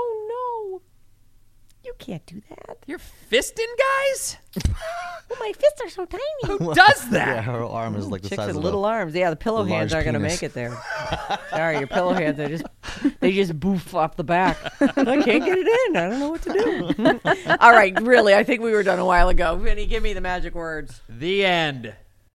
can't 1.99 2.25
do 2.27 2.41
that. 2.49 2.79
you're 2.87 2.99
fisting 3.31 3.67
guys. 3.79 4.37
Oh, 5.31 5.37
my 5.41 5.53
fists 5.53 5.81
are 5.83 5.89
so 5.89 6.05
tiny. 6.05 6.23
Who 6.47 6.75
does 6.75 7.09
that? 7.11 7.29
yeah, 7.29 7.43
her 7.43 7.65
arm 7.65 7.97
is 7.97 8.07
like 8.07 8.23
the 8.23 8.29
Chicks 8.29 8.37
size 8.37 8.49
with 8.49 8.57
of 8.57 8.63
little 8.63 8.85
a, 8.85 8.89
arms. 8.89 9.15
Yeah, 9.15 9.31
the 9.31 9.37
pillow 9.37 9.63
a 9.63 9.69
hands 9.69 9.93
large 9.93 9.95
aren't 9.95 10.05
going 10.05 10.15
to 10.15 10.21
penis. 10.21 10.43
make 10.43 10.51
it 10.51 10.55
there. 10.55 10.77
Sorry, 11.51 11.79
your 11.79 11.87
pillow 11.87 12.13
hands 12.13 12.39
are 12.39 12.49
just 12.49 12.65
they 13.21 13.33
just 13.33 13.59
boof 13.59 13.95
off 13.95 14.17
the 14.17 14.25
back. 14.25 14.57
I 14.81 14.93
can't 15.05 15.27
get 15.27 15.59
it 15.59 15.89
in. 15.89 15.97
I 15.97 16.09
don't 16.09 16.21
know 16.21 16.29
what 16.31 16.43
to 16.43 16.53
do. 16.53 17.57
All 17.61 17.73
right, 17.73 17.99
really, 18.03 18.35
I 18.35 18.45
think 18.45 18.61
we 18.61 18.73
were 18.73 18.83
done 18.83 18.99
a 18.99 19.05
while 19.07 19.29
ago. 19.29 19.57
Vinny, 19.57 19.87
give 19.87 20.03
me 20.03 20.13
the 20.13 20.21
magic 20.21 20.55
words. 20.55 21.01
The 21.09 21.45
end. 21.45 21.95